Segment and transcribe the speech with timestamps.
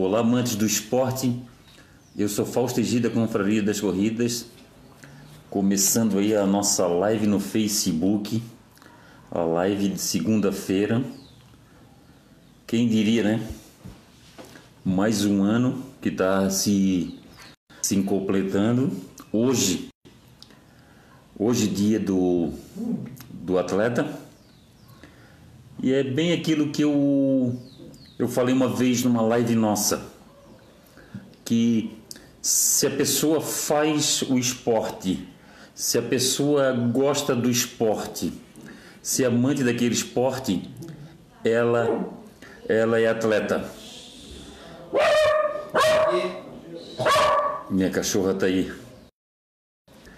[0.00, 1.42] Olá, amantes do esporte.
[2.16, 4.46] Eu sou Fausto Egida, Confraria das Corridas.
[5.50, 8.40] Começando aí a nossa live no Facebook.
[9.28, 11.02] A live de segunda-feira.
[12.64, 13.48] Quem diria, né?
[14.84, 17.18] Mais um ano que está se,
[17.82, 18.92] se completando.
[19.32, 19.88] Hoje,
[21.36, 22.52] hoje dia do,
[23.32, 24.08] do atleta.
[25.82, 27.60] E é bem aquilo que eu
[28.18, 30.02] eu falei uma vez numa live nossa
[31.44, 31.96] que
[32.42, 35.26] se a pessoa faz o esporte,
[35.74, 38.32] se a pessoa gosta do esporte,
[39.00, 40.68] se é amante daquele esporte,
[41.44, 42.08] ela
[42.68, 43.70] ela é atleta.
[47.70, 48.70] Minha cachorra tá aí.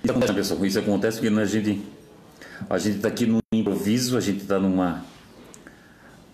[0.02, 0.64] Isso acontece, pessoal.
[0.64, 1.86] Isso acontece porque a gente
[2.68, 5.04] a gente tá aqui no improviso, a gente tá numa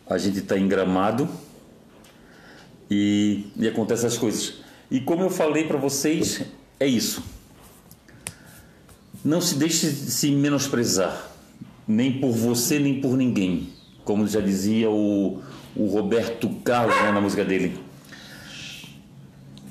[0.09, 1.28] a gente tá em gramado
[2.91, 4.55] e, e acontecem as coisas.
[4.91, 6.43] E como eu falei para vocês,
[6.79, 7.23] é isso.
[9.25, 11.31] Não se deixe se menosprezar,
[11.87, 13.70] nem por você, nem por ninguém.
[14.05, 15.43] Como já dizia o,
[15.75, 17.77] o Roberto Carlos né, na música dele.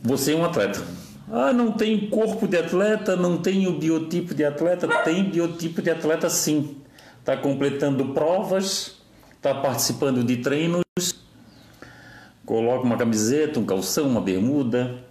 [0.03, 0.83] Você é um atleta.
[1.31, 4.88] Ah, não tem corpo de atleta, não tem o biotipo de atleta.
[5.03, 6.75] Tem biotipo de atleta sim.
[7.19, 8.97] Está completando provas,
[9.35, 10.85] está participando de treinos
[12.45, 15.03] coloca uma camiseta, um calção, uma bermuda,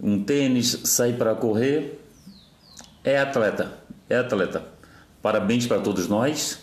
[0.00, 2.00] um tênis, sai para correr,
[3.04, 4.64] é atleta, é atleta.
[5.22, 6.58] Parabéns para todos nós.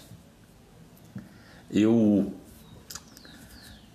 [1.72, 2.34] Eu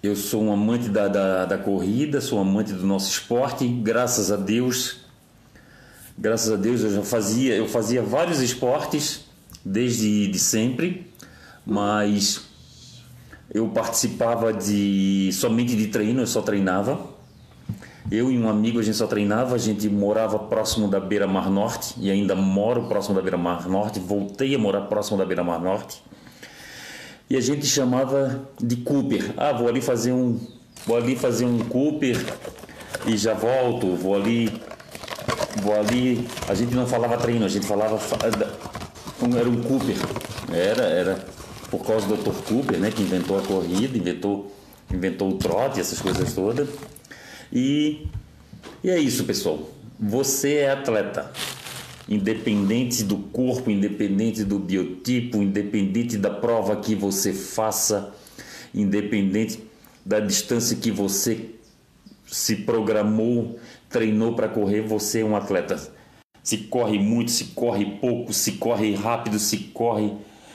[0.02, 4.32] eu sou um amante da, da, da, corrida, sou um amante do nosso esporte, graças
[4.32, 4.96] a Deus.
[6.18, 9.24] Graças a Deus eu já fazia, eu fazia vários esportes
[9.64, 11.06] desde de sempre,
[11.64, 12.51] mas
[13.52, 16.98] eu participava de somente de treino, eu só treinava.
[18.10, 21.50] Eu e um amigo a gente só treinava, a gente morava próximo da Beira Mar
[21.50, 25.44] Norte e ainda moro próximo da Beira Mar Norte, voltei a morar próximo da Beira
[25.44, 26.02] Mar Norte.
[27.30, 29.32] E a gente chamava de Cooper.
[29.36, 30.40] Ah, vou ali fazer um
[30.86, 32.18] vou ali fazer um Cooper
[33.06, 34.50] e já volto, vou ali
[35.62, 37.98] vou ali, a gente não falava treino, a gente falava
[39.38, 39.96] era um Cooper.
[40.52, 41.41] Era era
[41.72, 42.34] por causa do Dr.
[42.46, 44.54] Cooper, né, que inventou a corrida, inventou,
[44.92, 46.68] inventou o trote, essas coisas todas.
[47.50, 48.06] E,
[48.84, 49.70] e é isso, pessoal.
[49.98, 51.32] Você é atleta.
[52.06, 58.12] Independente do corpo, independente do biotipo, independente da prova que você faça,
[58.74, 59.58] independente
[60.04, 61.52] da distância que você
[62.26, 63.58] se programou,
[63.88, 65.80] treinou para correr, você é um atleta.
[66.42, 70.12] Se corre muito, se corre pouco, se corre rápido, se corre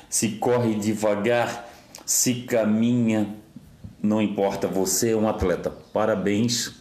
[0.10, 1.70] se corre devagar,
[2.06, 3.36] se caminha,
[4.02, 5.70] não importa, você é um atleta.
[5.92, 6.74] Parabéns,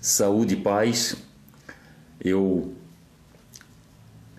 [0.00, 1.16] saúde e paz.
[2.20, 2.72] Eu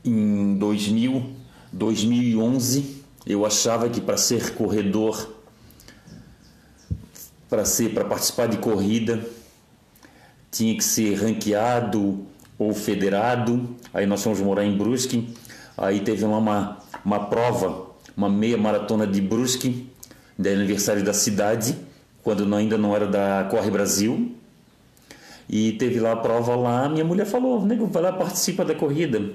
[0.05, 1.33] em 2000,
[1.71, 5.33] 2011, eu achava que para ser corredor,
[7.49, 9.25] para ser para participar de corrida,
[10.51, 12.25] tinha que ser ranqueado
[12.59, 13.75] ou federado.
[13.93, 15.33] Aí nós fomos morar em Brusque.
[15.77, 19.89] Aí teve uma, uma prova uma meia maratona de Brusque,
[20.37, 21.75] de aniversário da cidade,
[22.23, 24.35] quando ainda não era da Corre Brasil.
[25.49, 29.31] E teve lá a prova lá, minha mulher falou, nego, vai lá, participa da corrida.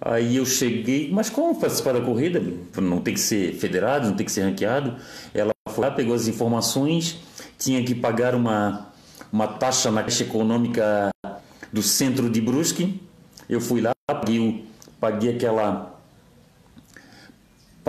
[0.00, 2.42] Aí eu cheguei, mas como participar da corrida?
[2.80, 4.96] Não tem que ser federado, não tem que ser ranqueado.
[5.34, 7.18] Ela foi lá, pegou as informações,
[7.58, 8.88] tinha que pagar uma,
[9.30, 11.10] uma taxa na caixa econômica
[11.70, 13.00] do centro de Brusque.
[13.48, 14.64] Eu fui lá, paguei,
[14.98, 15.99] paguei aquela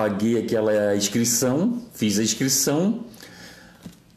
[0.01, 3.01] paguei aquela inscrição, fiz a inscrição.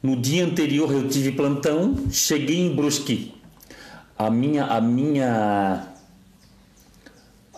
[0.02, 3.34] No dia anterior eu tive plantão, cheguei em Brusque.
[4.16, 5.88] A minha a minha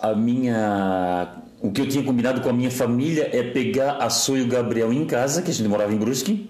[0.01, 4.35] a minha o que eu tinha combinado com a minha família é pegar a Sô
[4.35, 6.49] e o Gabriel em casa, que a gente morava em Brusque,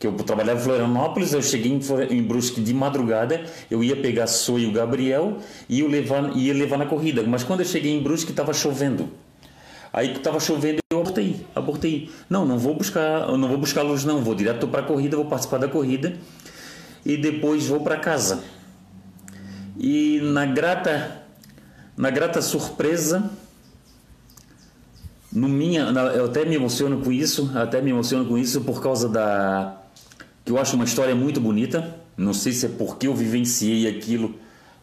[0.00, 1.78] que eu trabalhava em Florianópolis, eu cheguei
[2.10, 5.38] em Brusque de madrugada, eu ia pegar a Sô e o Gabriel
[5.68, 9.08] e ia levar, ia levar na corrida, mas quando eu cheguei em Brusque estava chovendo.
[9.92, 12.10] Aí estava chovendo eu abortei, abortei.
[12.30, 15.26] Não, não vou buscar, não vou buscar luz não, vou direto para a corrida, vou
[15.26, 16.14] participar da corrida
[17.04, 18.42] e depois vou para casa.
[19.78, 21.22] E na grata
[21.96, 23.30] na grata surpresa
[25.32, 25.84] no minha,
[26.14, 29.78] eu até me emociono com isso, até me emociono com isso por causa da
[30.44, 31.96] que eu acho uma história muito bonita.
[32.16, 34.34] Não sei se é porque eu vivenciei aquilo,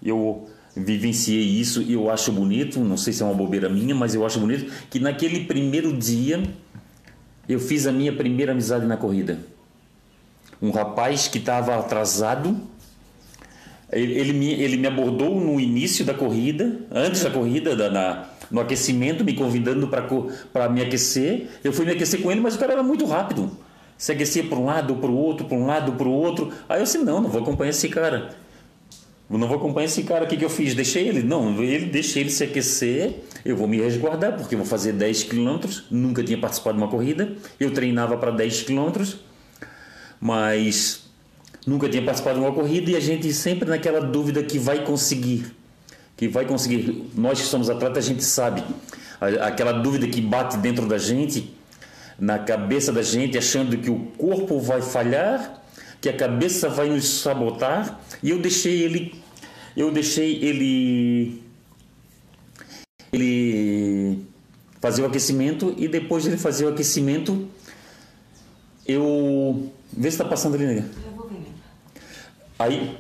[0.02, 0.50] eu
[0.86, 4.26] vivenciei isso e eu acho bonito, não sei se é uma bobeira minha, mas eu
[4.26, 6.42] acho bonito que naquele primeiro dia
[7.48, 9.40] eu fiz a minha primeira amizade na corrida.
[10.62, 12.60] Um rapaz que estava atrasado,
[13.92, 18.26] Ele, ele, me, ele me abordou no início da corrida, antes da corrida, da, na,
[18.52, 21.48] no aquecimento, me convidando para me aquecer.
[21.64, 23.50] Eu fui me aquecer com ele, mas o cara era muito rápido.
[23.98, 26.52] Se aquecia para um lado, para o outro, para um lado, para o outro.
[26.68, 28.30] Aí eu disse: não, não vou acompanhar esse cara.
[29.38, 30.26] Não vou acompanhar esse cara.
[30.26, 30.74] O que, que eu fiz?
[30.74, 31.22] Deixei ele?
[31.22, 33.14] Não, ele deixei ele se aquecer.
[33.46, 35.84] Eu vou me resguardar, porque eu vou fazer 10 quilômetros.
[35.92, 37.34] Nunca tinha participado de uma corrida.
[37.60, 39.18] Eu treinava para 10 quilômetros,
[40.20, 41.04] mas
[41.66, 42.90] nunca tinha participado de uma corrida.
[42.90, 45.46] E a gente sempre naquela dúvida que vai conseguir.
[46.18, 47.12] Que vai conseguir.
[47.16, 48.64] Nós que somos atletas, a gente sabe.
[49.42, 51.54] Aquela dúvida que bate dentro da gente,
[52.18, 55.59] na cabeça da gente, achando que o corpo vai falhar
[56.02, 59.22] que a cabeça vai nos sabotar e eu deixei ele
[59.76, 61.44] eu deixei ele
[63.12, 64.24] ele
[64.80, 67.48] fazer o aquecimento e depois de ele fazer o aquecimento
[68.88, 70.90] eu vê se está passando ali né?
[72.58, 72.98] aí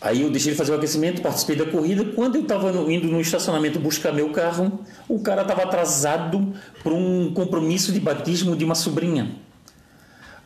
[0.00, 2.04] aí eu deixei ele fazer o aquecimento participei da corrida.
[2.04, 7.32] Quando eu estava indo no estacionamento buscar meu carro o cara estava atrasado para um
[7.34, 9.36] compromisso de batismo de uma sobrinha.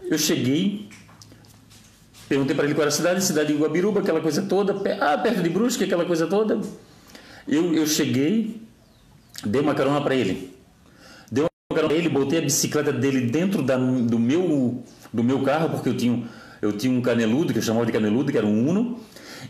[0.02, 0.90] Eu cheguei
[2.32, 4.74] Perguntei para ele qual era a cidade, cidade de Guabiruba, aquela coisa toda.
[5.02, 6.62] Ah, perto de Brusque, aquela coisa toda.
[7.46, 8.62] Eu, eu cheguei,
[9.44, 10.56] dei uma carona para ele.
[11.30, 14.82] Dei uma carona para ele, botei a bicicleta dele dentro da, do, meu,
[15.12, 16.22] do meu carro, porque eu tinha,
[16.62, 18.98] eu tinha um caneludo, que eu chamava de caneludo, que era um Uno.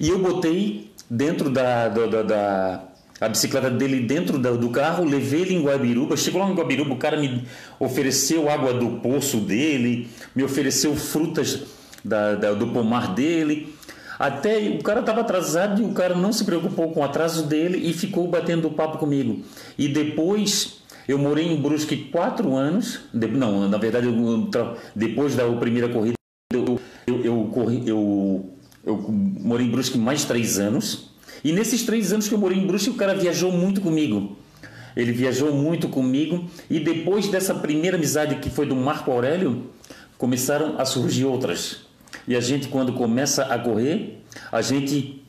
[0.01, 2.85] E eu botei dentro da, da, da, da
[3.21, 6.17] a bicicleta dele dentro do carro, levei ele em Guabiruba.
[6.17, 7.45] Chegou lá em Guabiruba, o cara me
[7.79, 11.72] ofereceu água do poço dele, me ofereceu frutas
[12.05, 13.75] da, da, do pomar dele.
[14.19, 17.79] Até o cara estava atrasado e o cara não se preocupou com o atraso dele
[17.89, 19.43] e ficou batendo papo comigo.
[19.77, 23.01] E depois eu morei em Brusque quatro anos.
[23.13, 24.51] De, não, na verdade, eu,
[24.95, 26.15] depois da primeira corrida,
[26.53, 28.55] eu, eu, eu, corri, eu,
[28.85, 31.11] eu morei em Brusque mais três anos.
[31.43, 34.37] E nesses três anos que eu morei em Brusque, o cara viajou muito comigo.
[34.95, 36.49] Ele viajou muito comigo.
[36.71, 39.65] E depois dessa primeira amizade que foi do Marco Aurélio,
[40.17, 41.81] começaram a surgir outras.
[42.27, 45.23] E a gente, quando começa a correr, a gente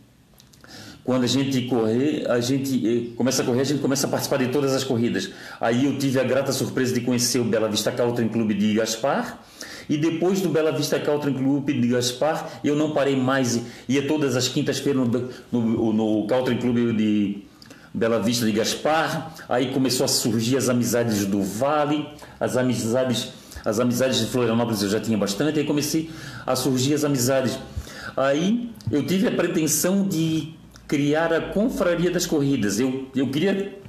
[1.04, 4.38] quando a gente correr, a gente eh, começa a correr, a gente começa a participar
[4.38, 5.32] de todas as corridas.
[5.60, 9.44] Aí eu tive a grata surpresa de conhecer o Bela Vista Country Club de Gaspar.
[9.90, 13.60] E depois do Bela Vista Country Club de Gaspar, eu não parei mais.
[13.90, 17.44] Ia todas as quintas-feiras no, no, no Country Club de
[17.94, 19.34] Bela Vista de Gaspar.
[19.50, 22.08] Aí começou a surgir as amizades do Vale,
[22.40, 23.34] as amizades
[23.66, 26.10] as amizades de Florianópolis eu já tinha bastante, aí comecei
[26.46, 27.58] a surgir as amizades.
[28.16, 30.54] Aí eu tive a pretensão de
[30.88, 32.80] criar a confraria das corridas.
[32.80, 33.82] Eu, eu queria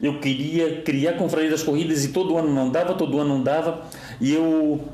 [0.00, 3.42] eu queria criar a confraria das corridas e todo ano não dava, todo ano não
[3.42, 3.86] dava.
[4.20, 4.84] E eu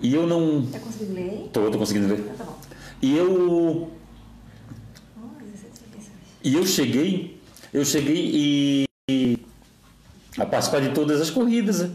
[0.00, 1.50] e eu não Tá conseguindo ler?
[1.52, 2.30] Tô, tô conseguindo ver.
[2.30, 2.58] Ah, tá bom.
[3.02, 3.90] E eu
[5.40, 6.12] 17 pensões.
[6.44, 7.40] e eu cheguei,
[7.72, 9.38] eu cheguei e, e
[10.38, 11.90] a participar de todas as corridas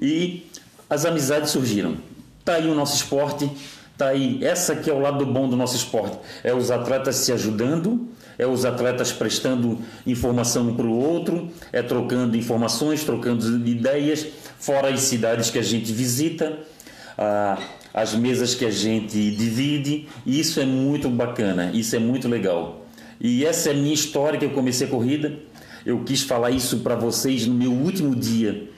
[0.00, 0.46] e
[0.88, 1.96] as amizades surgiram.
[2.44, 3.50] Tá aí o nosso esporte,
[3.98, 4.42] tá aí.
[4.44, 6.18] Essa que é o lado bom do nosso esporte.
[6.44, 8.08] É os atletas se ajudando,
[8.38, 14.26] é os atletas prestando informação um para o outro, é trocando informações, trocando ideias,
[14.58, 16.58] fora as cidades que a gente visita,
[17.92, 20.06] as mesas que a gente divide.
[20.24, 22.86] Isso é muito bacana, isso é muito legal.
[23.20, 25.34] E essa é a minha história que eu comecei a corrida.
[25.84, 28.75] Eu quis falar isso para vocês no meu último dia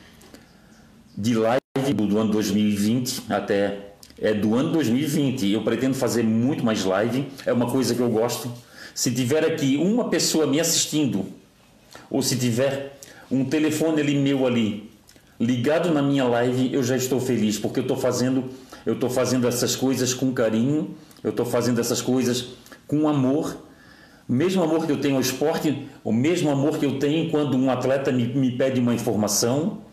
[1.18, 1.60] de live
[1.94, 3.88] do ano 2020 até
[4.20, 5.50] é do ano 2020.
[5.50, 8.48] Eu pretendo fazer muito mais live, é uma coisa que eu gosto.
[8.94, 11.26] Se tiver aqui uma pessoa me assistindo,
[12.08, 12.98] ou se tiver
[13.28, 14.90] um telefone ali meu ali
[15.40, 18.44] ligado na minha live, eu já estou feliz, porque eu estou fazendo,
[18.86, 22.50] eu estou fazendo essas coisas com carinho, eu estou fazendo essas coisas
[22.86, 23.64] com amor.
[24.28, 27.70] Mesmo amor que eu tenho ao esporte, o mesmo amor que eu tenho quando um
[27.70, 29.87] atleta me, me pede uma informação,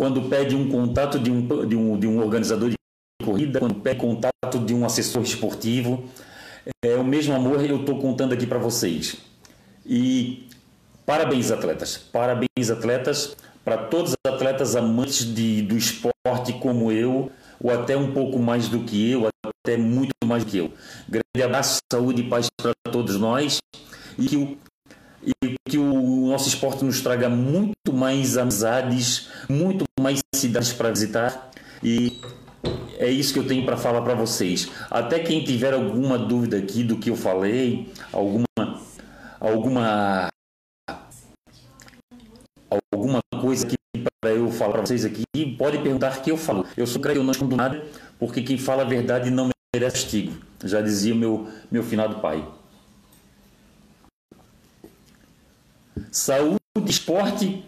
[0.00, 2.76] quando pede um contato de um, de um, de um organizador de
[3.22, 6.08] corrida, quando pede contato de um assessor esportivo.
[6.82, 9.18] É o mesmo amor que eu estou contando aqui para vocês.
[9.84, 10.48] E
[11.04, 11.98] parabéns, atletas.
[11.98, 17.30] Parabéns, atletas, para todos os atletas amantes de, do esporte como eu,
[17.62, 20.72] ou até um pouco mais do que eu, até muito mais do que eu.
[21.06, 23.58] Grande abraço, saúde e paz para todos nós.
[24.18, 24.56] E que o
[25.24, 31.50] e que o nosso esporte nos traga muito mais amizades, muito mais cidades para visitar
[31.82, 32.20] e
[32.98, 34.70] é isso que eu tenho para falar para vocês.
[34.90, 38.44] Até quem tiver alguma dúvida aqui do que eu falei, alguma
[39.40, 40.28] alguma
[42.92, 43.76] alguma coisa aqui
[44.20, 45.24] para eu falar para vocês aqui,
[45.56, 46.66] pode perguntar que eu falo.
[46.76, 47.82] Eu sou crente, eu não escondo nada,
[48.18, 50.34] porque quem fala a verdade não merece castigo.
[50.62, 52.46] Já dizia meu, meu finado pai.
[56.10, 57.64] Saúde, esporte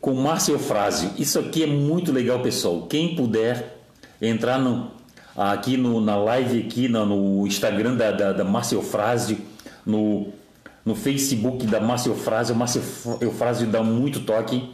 [0.00, 1.10] com Márcio Eufrásio.
[1.16, 2.86] Isso aqui é muito legal, pessoal.
[2.88, 3.78] Quem puder
[4.20, 4.90] entrar no,
[5.36, 9.38] aqui no, na live aqui no, no Instagram da, da, da Márcia Eufrásio,
[9.86, 10.28] no,
[10.84, 12.82] no Facebook da Márcia Eufrásio, a Márcia
[13.20, 14.68] Eufrásio dá muito toque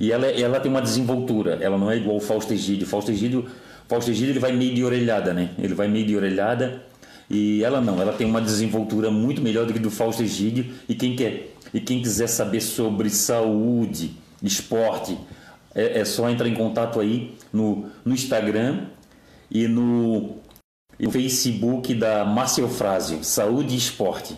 [0.00, 2.86] e ela, ela tem uma desenvoltura, ela não é igual o Fausto Egídio.
[2.86, 3.46] Fausto Egídio,
[3.86, 5.50] Fausto Egídio ele vai meio de orelhada, né?
[5.58, 6.82] Ele vai meio de orelhada
[7.28, 10.94] e ela não, ela tem uma desenvoltura muito melhor do que do Fausto Egídio e
[10.94, 15.18] quem quer e quem quiser saber sobre saúde, esporte,
[15.74, 18.86] é, é só entrar em contato aí no, no Instagram
[19.50, 20.36] e no,
[20.98, 24.36] e no Facebook da Márcia Eufrásio, Saúde e Esporte.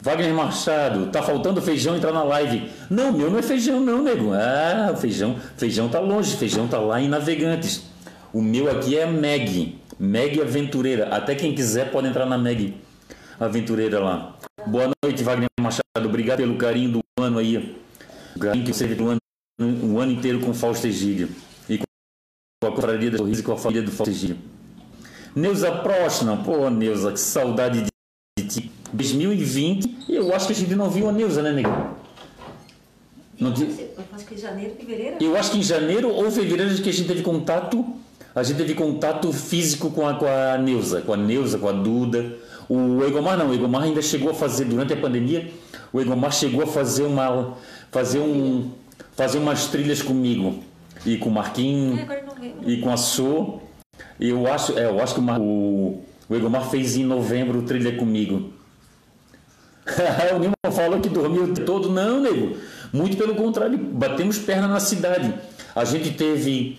[0.00, 2.70] Wagner Machado, tá faltando feijão entrar na live.
[2.90, 4.32] Não, meu não é feijão não, nego.
[4.34, 7.82] Ah, feijão, feijão tá longe, feijão tá lá em Navegantes.
[8.32, 11.08] O meu aqui é Meg, Meg Aventureira.
[11.08, 12.74] Até quem quiser pode entrar na Meg
[13.40, 14.35] Aventureira lá.
[14.66, 15.82] Boa noite, Wagner Machado.
[16.04, 17.76] Obrigado pelo carinho do ano aí.
[18.34, 19.20] O carinho que você do ano,
[19.60, 21.28] o ano inteiro com Fausto Egílio.
[21.68, 21.84] E com
[22.66, 24.38] a confraria da Sorriso e com a família do Fausto Egílio.
[25.36, 27.86] Neuza Próxima, pô, Neuza, que saudade
[28.36, 28.72] de ti.
[28.92, 31.70] 2020, eu acho que a gente não viu a Neuza, né, nego?
[33.38, 35.16] Não, eu acho que em janeiro, fevereiro.
[35.20, 37.84] Eu acho que em janeiro ou fevereiro que a gente teve contato,
[38.34, 41.72] a gente teve contato físico com a, com a Neuza, com a Neuza, com a
[41.72, 42.36] Duda.
[42.68, 45.50] O Egomar não, o Egomar ainda chegou a fazer durante a pandemia,
[45.92, 47.54] o Egomar chegou a fazer uma
[47.90, 48.70] fazer um
[49.14, 50.62] fazer umas trilhas comigo
[51.04, 52.22] e com o Marquinhos É,
[52.66, 53.60] e com a Sô.
[54.20, 58.52] Eu acho, é, eu acho que o, o, Egomar fez em novembro trilha comigo.
[60.34, 61.90] o Nilma falou que dormiu todo.
[61.90, 62.56] Não, nego.
[62.92, 65.32] Muito pelo contrário, batemos perna na cidade.
[65.74, 66.78] A gente teve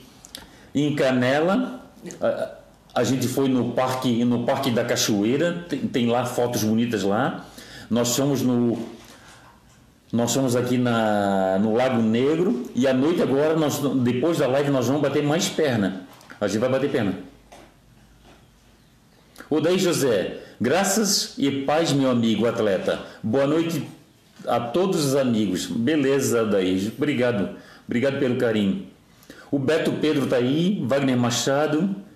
[0.73, 1.81] em Canela,
[2.21, 2.56] a,
[2.97, 7.45] a gente foi no parque, no parque da Cachoeira, tem, tem lá fotos bonitas lá.
[7.91, 8.75] Nós fomos no
[10.11, 14.71] nós fomos aqui na, no Lago Negro e à noite agora, nós, depois da live,
[14.71, 16.07] nós vamos bater mais perna.
[16.41, 17.13] A gente vai bater perna.
[19.47, 22.99] O daí José, graças e paz, meu amigo atleta.
[23.21, 23.87] Boa noite
[24.47, 25.67] a todos os amigos.
[25.67, 26.91] Beleza, daí.
[26.97, 27.57] Obrigado.
[27.85, 28.87] Obrigado pelo carinho.
[29.51, 32.06] O Beto Pedro tá aí, Wagner Machado.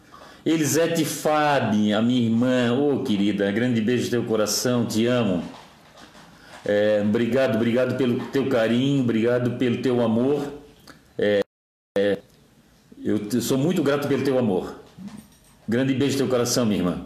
[0.45, 2.73] Elisete Fabi, a minha irmã.
[2.73, 5.43] Ô, querida, grande beijo no teu coração, te amo.
[6.65, 10.51] É, obrigado, obrigado pelo teu carinho, obrigado pelo teu amor.
[11.17, 11.41] É,
[11.97, 12.17] é,
[13.03, 14.75] eu sou muito grato pelo teu amor.
[15.67, 17.05] Grande beijo no teu coração, minha irmã.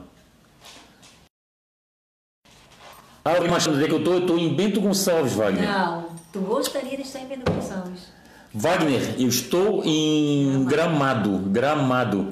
[3.23, 4.13] Ah, onde é que eu tô?
[4.13, 5.67] Eu tô em Bento Gonçalves, Wagner.
[5.67, 8.13] Não, tu gostaria de estar em Pedro Gonçalves.
[8.53, 12.31] Wagner, eu estou em Gramado, Gramado.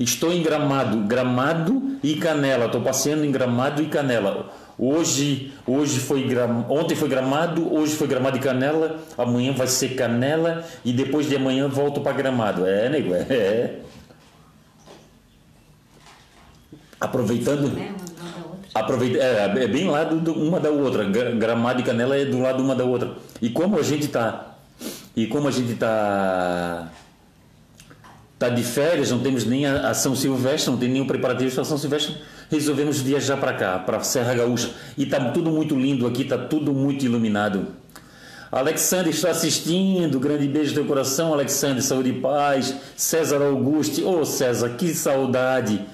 [0.00, 2.64] Estou em Gramado, Gramado e Canela.
[2.66, 4.50] Estou passeando em Gramado e Canela.
[4.78, 6.64] Hoje, hoje foi Gram...
[6.70, 8.98] ontem foi Gramado, hoje foi Gramado e Canela.
[9.18, 12.64] Amanhã vai ser Canela e depois de amanhã volto para Gramado.
[12.66, 13.26] É, nego, é.
[13.28, 13.78] é.
[16.98, 17.82] Aproveitando, outra.
[18.74, 21.04] Aproveita, é, é bem lado do- uma da outra.
[21.04, 23.12] Gra- Gramado e Canela é do lado uma da outra.
[23.42, 24.46] E como a gente tá
[25.14, 26.88] e como a gente tá
[28.40, 31.76] tá de férias, não temos nem a, São Silvestre, não tem nenhum preparativo para São
[31.76, 32.16] Silvestre,
[32.50, 34.70] resolvemos viajar para cá, para Serra Gaúcha.
[34.96, 37.66] E tá tudo muito lindo aqui, tá tudo muito iluminado.
[38.50, 42.74] Alexandre está assistindo, grande beijo no teu coração, Alexandre, saúde e paz.
[42.96, 45.84] César Auguste, ô César, que saudade,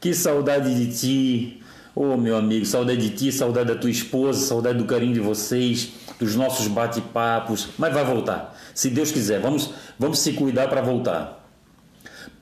[0.00, 1.62] que saudade de ti.
[1.92, 5.90] Ô meu amigo, saudade de ti, saudade da tua esposa, saudade do carinho de vocês,
[6.20, 7.70] dos nossos bate-papos.
[7.76, 11.45] Mas vai voltar, se Deus quiser, vamos, vamos se cuidar para voltar.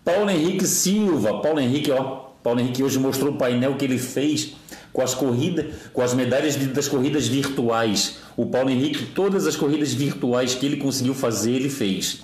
[0.04, 4.54] Paulo Henrique Silva, Paulo Henrique, ó, Paulo Henrique hoje mostrou o painel que ele fez
[4.92, 8.18] com as corridas, com as medalhas das corridas virtuais.
[8.36, 12.22] O Paulo Henrique, todas as corridas virtuais que ele conseguiu fazer, ele fez.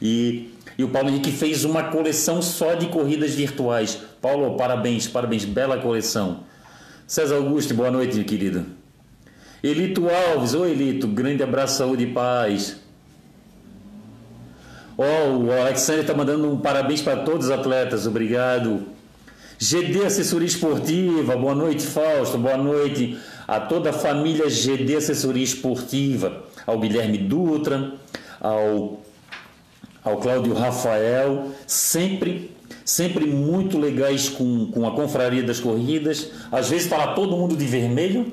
[0.00, 3.98] E, e o Paulo Henrique fez uma coleção só de corridas virtuais.
[4.20, 6.40] Paulo, parabéns, parabéns, bela coleção.
[7.06, 8.66] César Augusto, boa noite, querido.
[9.62, 12.81] Elito Alves, oi Elito, grande abraço, saúde e paz.
[15.02, 18.84] Ó, o Alexandre está mandando um parabéns para todos os atletas, obrigado.
[19.58, 23.18] GD Assessoria Esportiva, boa noite, Fausto, boa noite
[23.48, 27.94] a toda a família GD Assessoria Esportiva, ao Guilherme Dutra,
[28.40, 29.00] ao,
[30.04, 32.52] ao Cláudio Rafael, sempre,
[32.84, 36.30] sempre muito legais com, com a confraria das corridas.
[36.52, 38.32] Às vezes está lá todo mundo de vermelho,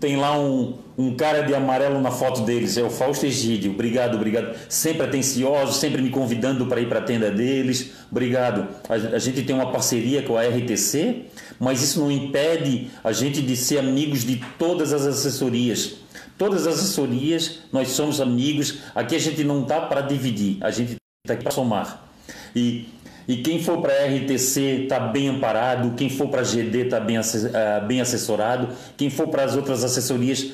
[0.00, 3.72] tem lá um, um cara de amarelo na foto deles, é o Fausto Egídio.
[3.72, 4.56] Obrigado, obrigado.
[4.68, 7.92] Sempre atencioso, sempre me convidando para ir para a tenda deles.
[8.10, 8.68] Obrigado.
[8.88, 11.24] A, a, gente tem uma parceria com a RTC,
[11.58, 15.96] mas isso não impede a gente de ser amigos de todas as assessorias.
[16.38, 18.78] Todas as assessorias, nós somos amigos.
[18.94, 22.06] Aqui a gente não está para dividir, a gente está aqui para somar.
[22.54, 22.88] E
[23.28, 27.80] e quem for para RTC está bem amparado, quem for para GD está bem, ah,
[27.80, 30.52] bem assessorado, quem for para as outras assessorias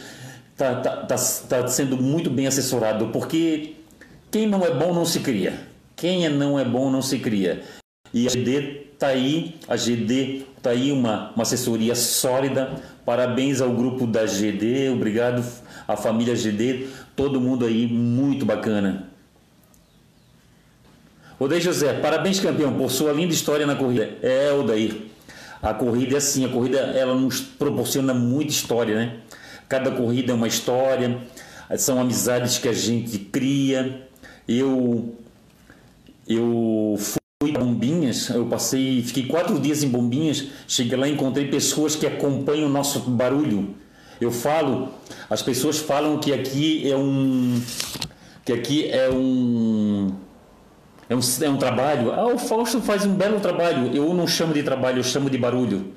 [0.52, 1.16] está tá, tá,
[1.48, 3.74] tá sendo muito bem assessorado, porque
[4.30, 5.70] quem não é bom não se cria.
[5.94, 7.62] Quem é não é bom não se cria.
[8.12, 12.82] E a GD está aí, a GD está aí uma, uma assessoria sólida.
[13.04, 15.44] Parabéns ao grupo da GD, obrigado
[15.86, 19.11] à família GD, todo mundo aí muito bacana.
[21.42, 24.16] Odair José, parabéns campeão por sua linda história na corrida.
[24.22, 24.94] É, Odair,
[25.60, 29.16] a corrida é assim, a corrida ela nos proporciona muita história, né?
[29.68, 31.18] Cada corrida é uma história,
[31.78, 34.06] são amizades que a gente cria.
[34.46, 35.16] Eu
[36.28, 41.48] eu fui a Bombinhas, eu passei, fiquei quatro dias em Bombinhas, cheguei lá e encontrei
[41.48, 43.74] pessoas que acompanham o nosso barulho.
[44.20, 44.90] Eu falo,
[45.28, 47.60] as pessoas falam que aqui é um
[48.44, 50.12] que aqui é um
[51.12, 52.12] é um, é um trabalho.
[52.12, 53.94] Ah, o Fausto faz um belo trabalho.
[53.94, 55.92] Eu não chamo de trabalho, eu chamo de barulho.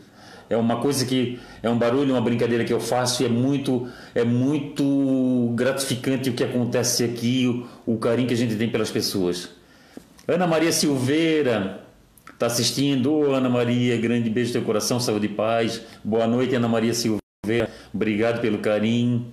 [0.50, 3.88] É uma coisa que é um barulho, uma brincadeira que eu faço e é muito
[4.14, 8.92] é muito gratificante o que acontece aqui, o, o carinho que a gente tem pelas
[8.92, 9.50] pessoas.
[10.28, 11.82] Ana Maria Silveira
[12.32, 13.12] está assistindo.
[13.12, 15.82] Ô, Ana Maria, grande beijo no teu coração, saúde e paz.
[16.04, 17.72] Boa noite, Ana Maria Silveira.
[17.94, 19.26] Obrigado pelo carinho.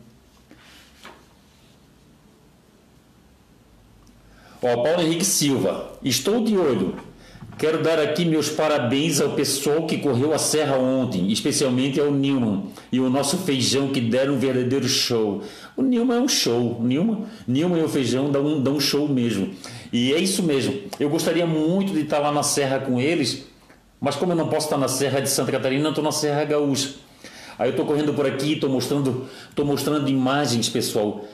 [4.65, 6.95] Ó, Paulo Henrique Silva, estou de olho.
[7.59, 12.67] Quero dar aqui meus parabéns ao pessoal que correu a serra ontem, especialmente ao Nilman
[12.93, 15.43] e o nosso feijão que deram um verdadeiro show.
[15.77, 19.09] O Nilman é um show, Nilman, Nilman e o feijão dão um, dão um show
[19.09, 19.51] mesmo.
[19.93, 20.75] E é isso mesmo.
[21.01, 23.47] Eu gostaria muito de estar lá na serra com eles,
[24.01, 26.91] mas como eu não posso estar na serra de Santa Catarina, estou na Serra Gaúcha.
[27.59, 31.25] Aí eu estou correndo por aqui, estou mostrando, tô mostrando imagens, pessoal,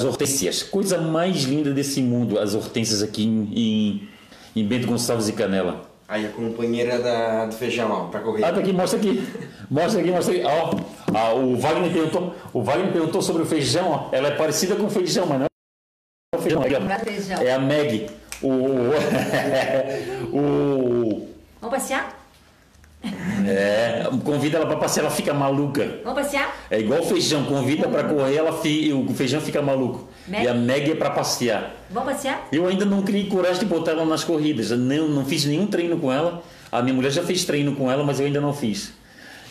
[0.00, 0.62] das hortênsias.
[0.62, 4.08] Coisa mais linda desse mundo, as hortênsias aqui em,
[4.54, 5.88] em, Bento Gonçalves e Canela.
[6.06, 8.44] Aí a companheira da, do feijão, ó, pra correr.
[8.44, 9.26] Ah, tá aqui, mostra aqui.
[9.68, 10.44] Mostra aqui, mostra aqui.
[10.44, 10.70] Ó,
[11.14, 14.08] ah, o Wagner perguntou, o Wagner perguntou sobre o feijão, ó.
[14.12, 15.46] Ela é parecida com o feijão, mas não
[16.32, 16.62] é o feijão.
[16.62, 18.08] É, é a Meg.
[18.40, 18.48] O,
[20.32, 21.28] o,
[21.60, 22.17] Vamos passear?
[23.46, 26.00] É, convida ela para passear, ela fica maluca.
[26.04, 26.54] Vamos passear?
[26.70, 30.08] É igual feijão, convida para correr, ela fi, o feijão fica maluco.
[30.26, 30.44] Meg?
[30.44, 31.74] E a Meg é para passear.
[31.90, 32.48] Vamos passear?
[32.52, 34.70] Eu ainda não criei coragem de botar ela nas corridas.
[34.70, 36.42] Não, não fiz nenhum treino com ela.
[36.70, 38.92] A minha mulher já fez treino com ela, mas eu ainda não fiz.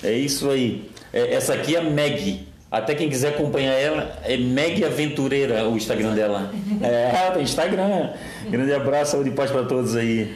[0.03, 0.89] É isso aí.
[1.11, 2.47] É, essa aqui é a Meg.
[2.69, 6.51] Até quem quiser acompanhar ela, é Meg Aventureira o Instagram dela.
[6.79, 8.11] É, tem Instagram.
[8.49, 10.35] Grande abraço, saúde e paz para todos aí.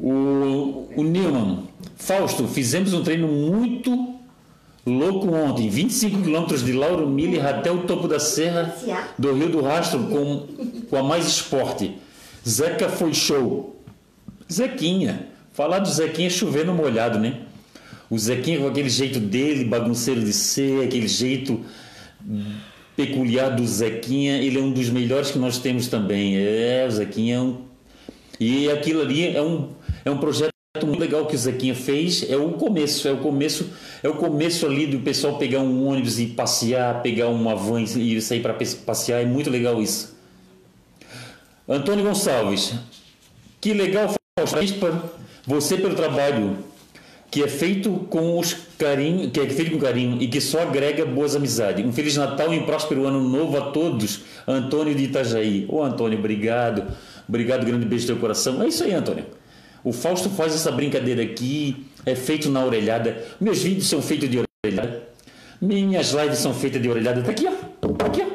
[0.00, 1.64] O, o Newman,
[1.96, 4.14] Fausto, fizemos um treino muito
[4.86, 8.74] louco ontem, 25 quilômetros de Lauro Miller até o topo da serra
[9.18, 10.46] do Rio do Rastro com,
[10.88, 11.98] com a mais esporte.
[12.48, 13.76] Zeca foi show.
[14.50, 17.40] Zequinha, falar do Zequinha é chover no molhado, né?
[18.08, 21.60] O Zequinha com aquele jeito dele, bagunceiro de ser, aquele jeito
[22.96, 26.36] peculiar do Zequinha, ele é um dos melhores que nós temos também.
[26.36, 27.58] É, o Zequinha é um.
[28.40, 29.68] E aquilo ali é um
[30.04, 30.52] é um projeto
[30.84, 32.28] muito legal que o Zequinha fez.
[32.30, 33.70] É o começo, é o começo,
[34.02, 38.20] é o começo ali do pessoal pegar um ônibus e passear, pegar uma van e
[38.20, 39.22] sair para passear.
[39.22, 40.16] É muito legal isso.
[41.68, 42.74] Antônio Gonçalves,
[43.60, 45.10] que legal, Fausto,
[45.46, 46.56] você pelo trabalho
[47.30, 51.04] que é feito com os carinho, que é feito com carinho e que só agrega
[51.04, 51.84] boas amizades.
[51.84, 54.22] Um feliz Natal e um próspero ano novo a todos.
[54.46, 55.66] Antônio de Itajaí.
[55.68, 56.84] Ô Antônio, obrigado.
[57.28, 58.62] Obrigado, grande beijo no teu coração.
[58.62, 59.26] É isso aí, Antônio.
[59.84, 63.24] O Fausto faz essa brincadeira aqui, é feito na orelhada.
[63.40, 65.08] Meus vídeos são feitos de orelhada.
[65.60, 67.22] Minhas lives são feitas de orelhada.
[67.22, 67.52] Tá aqui, ó.
[67.94, 68.26] Tá aqui, ó.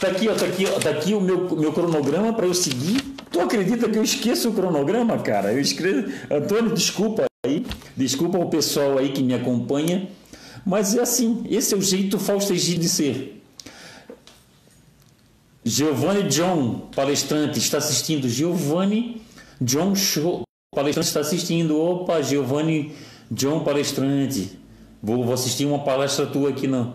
[0.00, 0.34] Tá aqui, ó.
[0.34, 0.78] Tá aqui, ó.
[0.78, 3.00] Tá aqui o meu, meu cronograma para eu seguir.
[3.30, 5.52] Tu acredita que eu esqueço o cronograma, cara?
[5.52, 6.12] Eu escrevo.
[6.30, 7.64] Antônio, desculpa aí.
[7.96, 10.08] Desculpa o pessoal aí que me acompanha.
[10.64, 13.42] Mas é assim, esse é o jeito Fausto Egídio de ser.
[15.64, 18.28] Giovanni John, palestrante, está assistindo.
[18.28, 19.21] Giovanni
[19.62, 20.42] John Show,
[20.74, 21.80] palestrante está assistindo.
[21.80, 22.92] Opa, Giovanni
[23.30, 24.58] John palestrante.
[25.02, 26.94] Vou, vou assistir uma palestra tua aqui não.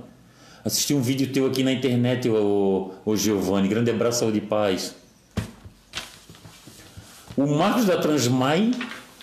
[0.64, 3.68] Assistir um vídeo teu aqui na internet, o, o Giovanni.
[3.68, 4.96] Grande abraço, saúde e paz.
[7.38, 8.72] O Marcos da Transmai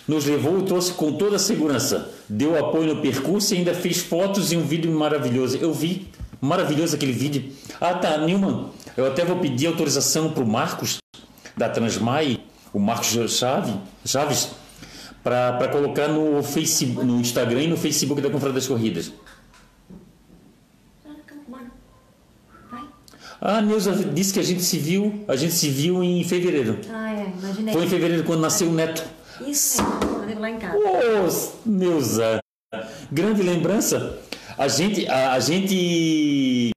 [0.07, 2.11] nos levou e trouxe com toda a segurança.
[2.27, 5.57] Deu apoio no percurso e ainda fez fotos e um vídeo maravilhoso.
[5.57, 6.09] Eu vi,
[6.41, 7.51] maravilhoso aquele vídeo.
[7.79, 10.97] Ah, tá, Nilman, eu até vou pedir autorização para o Marcos,
[11.55, 12.39] da Transmai,
[12.75, 13.73] o Marcos Chave,
[14.05, 14.49] Chaves,
[15.23, 19.13] para colocar no, Facebook, no Instagram e no Facebook da Confraria das Corridas.
[23.39, 26.79] Ah, Neuza disse que a gente se viu, a gente se viu em fevereiro.
[26.89, 27.73] Ah, é, imaginei.
[27.73, 29.03] Foi em fevereiro quando nasceu o neto.
[29.47, 29.81] Isso
[30.25, 30.77] mesmo, lá em casa.
[30.77, 32.39] Ô, Neuza,
[33.09, 34.19] grande lembrança.
[34.57, 36.71] A gente, a, a gente.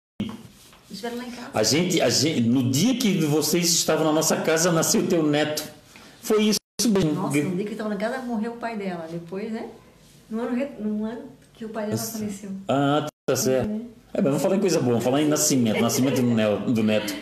[1.54, 5.77] A gente, a gente, no dia que vocês estavam na nossa casa, nasceu teu neto.
[6.20, 7.14] Foi isso mesmo.
[7.14, 9.06] Nossa, no dia que estava na casa, morreu o pai dela.
[9.10, 9.68] Depois, né?
[10.30, 11.22] No ano, no ano
[11.54, 12.50] que o pai dela faleceu.
[12.68, 13.98] Ah, tá certo.
[14.12, 16.22] É, mas vamos falar em coisa boa, vamos falar em nascimento, nascimento
[16.72, 17.14] do, neto.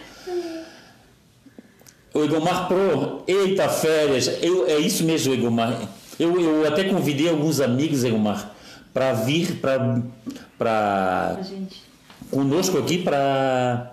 [2.15, 5.79] O Egomar Pro, eita férias, eu, é isso mesmo, Egomar.
[6.19, 8.55] Eu, eu até convidei alguns amigos, Egomar,
[8.95, 11.83] para vir para gente.
[12.31, 13.93] conosco aqui para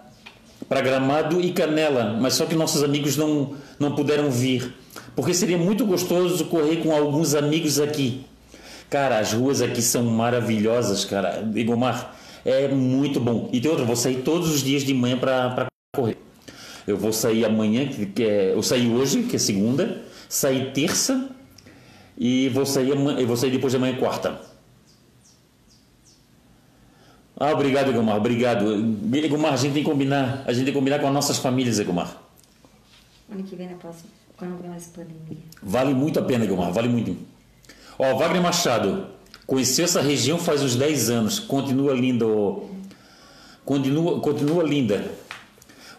[0.70, 4.74] para Gramado e Canela, mas só que nossos amigos não não puderam vir,
[5.16, 8.26] porque seria muito gostoso correr com alguns amigos aqui.
[8.90, 11.50] Cara, as ruas aqui são maravilhosas, cara.
[11.56, 13.50] Igomar, é muito bom.
[13.52, 16.18] E tem outra, vou sair todos os dias de manhã para correr.
[16.86, 21.30] Eu vou sair amanhã, que é, eu saí hoje, que é segunda, saí terça
[22.18, 24.40] e vou sair eu vou sair depois de amanhã quarta.
[27.40, 28.74] Ah, obrigado, Egomar, obrigado.
[29.14, 31.80] Egomar, a gente tem que combinar, a gente tem que combinar com as nossas famílias,
[31.80, 32.16] Egomar.
[33.32, 34.10] Ano que vem, na próxima.
[34.42, 35.44] Não mais pandemia.
[35.62, 37.16] Vale muito a pena, Egomar, vale muito.
[37.98, 39.08] Ó, Wagner Machado,
[39.46, 42.62] conheceu essa região faz uns 10 anos, continua linda, ó.
[43.64, 45.06] continua, continua linda.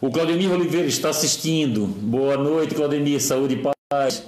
[0.00, 1.86] O Claudemir Oliveira está assistindo.
[1.86, 4.24] Boa noite, Claudemir, saúde e paz.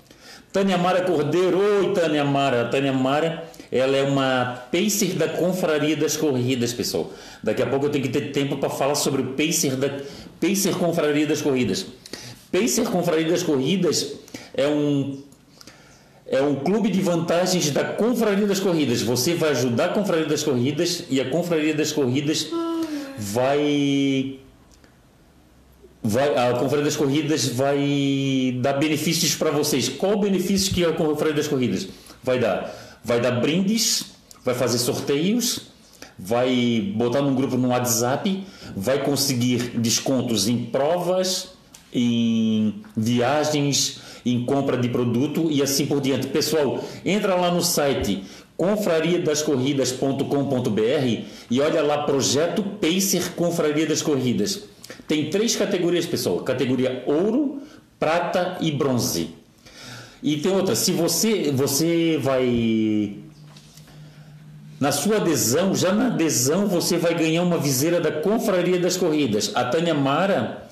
[0.50, 2.62] Tânia Mara Cordeiro, oi Tânia Mara.
[2.62, 7.12] A Tânia Mara, ela é uma pacer da Confraria das Corridas, pessoal.
[7.42, 9.90] Daqui a pouco eu tenho que ter tempo para falar sobre o pacer da
[10.40, 11.84] Pacer Confraria das Corridas.
[12.60, 14.14] Pacer Confraria das Corridas
[14.54, 15.22] é um
[16.28, 19.00] é um clube de vantagens da Confraria das Corridas.
[19.02, 22.48] Você vai ajudar a Confraria das Corridas e a Confraria das Corridas
[23.16, 24.40] vai
[26.02, 29.88] vai a Confraria das Corridas vai dar benefícios para vocês.
[29.88, 31.86] Qual o benefício que a Confraria das Corridas
[32.22, 32.74] vai dar?
[33.04, 34.06] Vai dar brindes,
[34.44, 35.68] vai fazer sorteios,
[36.18, 41.55] vai botar num grupo no WhatsApp, vai conseguir descontos em provas,
[41.92, 46.28] em viagens, em compra de produto e assim por diante.
[46.28, 48.22] Pessoal, entra lá no site
[48.56, 54.64] confrariadascorridas.com.br e olha lá projeto Pacer Confraria das Corridas.
[55.06, 57.62] Tem três categorias, pessoal: categoria ouro,
[57.98, 59.30] prata e bronze.
[60.22, 63.16] E tem outra, se você você vai
[64.80, 69.50] na sua adesão, já na adesão você vai ganhar uma viseira da Confraria das Corridas.
[69.54, 70.65] A Tânia Mara,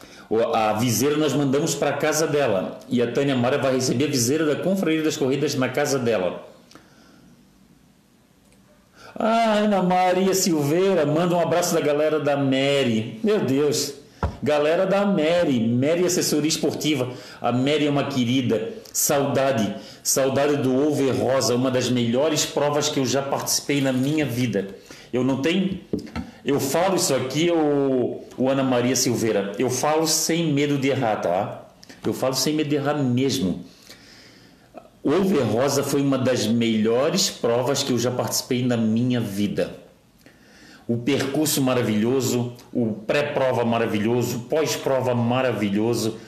[0.55, 2.79] a viseira nós mandamos para a casa dela.
[2.88, 6.49] E a Tânia Mara vai receber a viseira da Confraria das Corridas na casa dela.
[9.16, 13.20] Ah, Ana Maria Silveira, manda um abraço da galera da Mary.
[13.23, 13.94] Meu Deus.
[14.42, 17.11] Galera da Mary, Mary Assessoria Esportiva.
[17.40, 18.73] A Mary é uma querida.
[18.92, 19.75] Saudade.
[20.03, 24.68] Saudade do Over Rosa, uma das melhores provas que eu já participei na minha vida.
[25.12, 25.81] Eu não tenho.
[26.45, 29.53] Eu falo isso aqui, o, o Ana Maria Silveira.
[29.59, 31.65] Eu falo sem medo de errar, tá?
[32.05, 33.65] Eu falo sem medo de errar mesmo.
[35.03, 35.11] O
[35.45, 39.75] Rosa foi uma das melhores provas que eu já participei na minha vida.
[40.87, 46.19] O percurso maravilhoso, o pré-prova maravilhoso, pós-prova maravilhoso,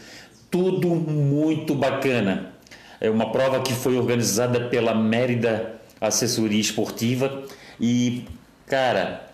[0.50, 2.52] tudo muito bacana.
[2.98, 7.42] É uma prova que foi organizada pela Mérida Assessoria Esportiva
[7.78, 8.24] e,
[8.66, 9.25] cara,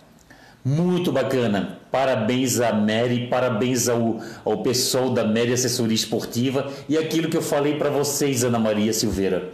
[0.65, 1.79] muito bacana.
[1.91, 7.43] Parabéns à Mary, parabéns ao, ao pessoal da Mary Assessoria Esportiva e aquilo que eu
[7.43, 9.53] falei para vocês, Ana Maria Silveira.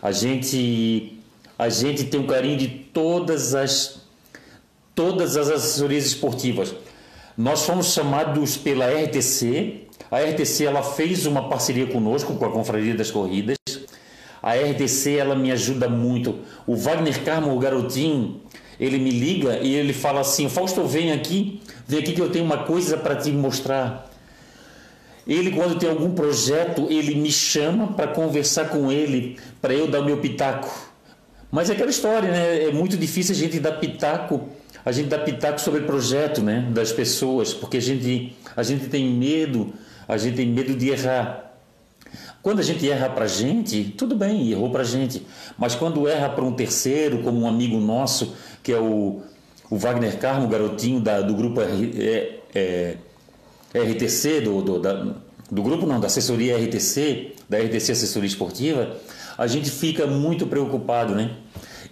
[0.00, 1.18] A gente,
[1.58, 4.02] a gente tem um carinho de todas as,
[4.94, 6.74] todas as assessorias esportivas.
[7.36, 9.82] Nós fomos chamados pela RTC.
[10.10, 13.56] A RTC ela fez uma parceria conosco com a Confraria das Corridas.
[14.42, 16.38] A RTC ela me ajuda muito.
[16.66, 18.40] O Wagner Carmo, o garotinho,
[18.78, 22.44] ele me liga e ele fala assim: Fausto, vem aqui, vem aqui que eu tenho
[22.44, 24.10] uma coisa para te mostrar.
[25.26, 30.02] Ele, quando tem algum projeto, ele me chama para conversar com ele, para eu dar
[30.02, 30.72] meu pitaco.
[31.50, 32.64] Mas é aquela história, né?
[32.64, 34.48] É muito difícil a gente dar pitaco,
[34.84, 36.68] a gente dar pitaco sobre projeto, né?
[36.72, 39.72] Das pessoas, porque a gente, a gente tem medo,
[40.06, 41.46] a gente tem medo de errar.
[42.40, 45.26] Quando a gente erra pra gente, tudo bem, errou pra gente.
[45.58, 48.36] Mas quando erra para um terceiro, como um amigo nosso,
[48.66, 49.22] que é o,
[49.70, 52.96] o Wagner Carmo, garotinho da, do grupo R, é, é,
[53.72, 55.14] RTC, do, do, da,
[55.48, 58.96] do grupo não, da assessoria RTC, da RTC Assessoria Esportiva,
[59.38, 61.36] a gente fica muito preocupado, né?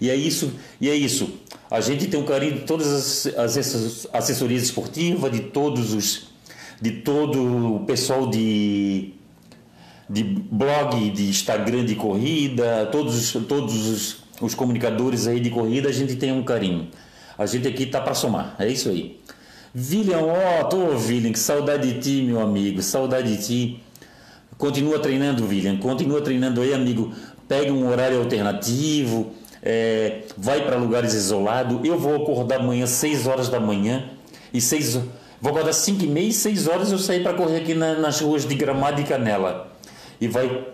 [0.01, 1.35] E é isso, e é isso.
[1.71, 6.35] A gente tem um carinho de todas as, as assessorias esportivas, de todos os
[6.83, 9.15] de todo o pessoal de
[10.11, 15.93] de blog, de Instagram de corrida, todos, todos os, os comunicadores aí de corrida, a
[15.93, 16.89] gente tem um carinho.
[17.37, 19.21] A gente aqui tá para somar, é isso aí.
[19.77, 23.81] William Otto, oh, William, que saudade de ti, meu amigo, saudade de ti.
[24.57, 27.13] Continua treinando, William, continua treinando aí, amigo.
[27.49, 31.81] Pega um horário alternativo, é, vai para lugares isolados.
[31.85, 34.11] Eu vou acordar amanhã 6 horas da manhã
[34.53, 35.01] e 6
[35.41, 38.21] Vou acordar 5 e meia e 6 horas eu sair para correr aqui na, nas
[38.21, 39.73] ruas de Gramado e Canela.
[40.21, 40.65] E vai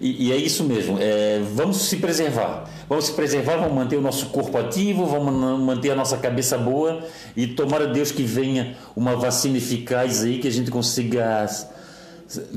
[0.00, 0.98] e, e, é isso mesmo.
[1.00, 2.68] É, vamos se preservar.
[2.88, 7.04] Vamos se preservar, vamos manter o nosso corpo ativo, vamos manter a nossa cabeça boa
[7.36, 11.46] e tomara Deus que venha uma vacina eficaz aí que a gente consiga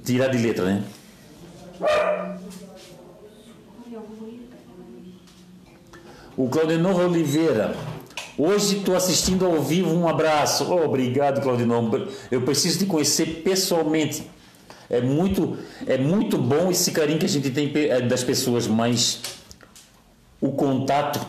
[0.04, 0.84] tirar de letra, né?
[6.38, 7.76] O Claudinor Oliveira.
[8.38, 10.66] Hoje estou assistindo ao vivo, um abraço.
[10.72, 12.08] Oh, obrigado, Claudinor.
[12.32, 14.30] Eu preciso te conhecer pessoalmente.
[14.90, 19.39] É muito, é muito bom esse carinho que a gente tem é, das pessoas, mas
[20.42, 21.20] o contato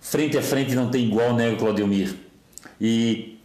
[0.00, 2.14] frente a frente não tem igual, né, Claudiomir?
[2.80, 3.38] E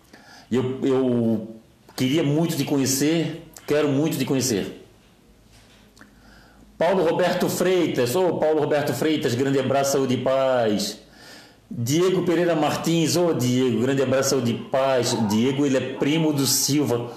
[0.51, 1.47] eu, eu
[1.95, 4.85] queria muito te conhecer, quero muito te conhecer.
[6.77, 10.99] Paulo Roberto Freitas, ô oh, Paulo Roberto Freitas, grande abraço, saúde e paz.
[11.71, 15.15] Diego Pereira Martins, ô oh, Diego, grande abraço, saúde e paz.
[15.29, 17.11] Diego, ele é primo do Silva.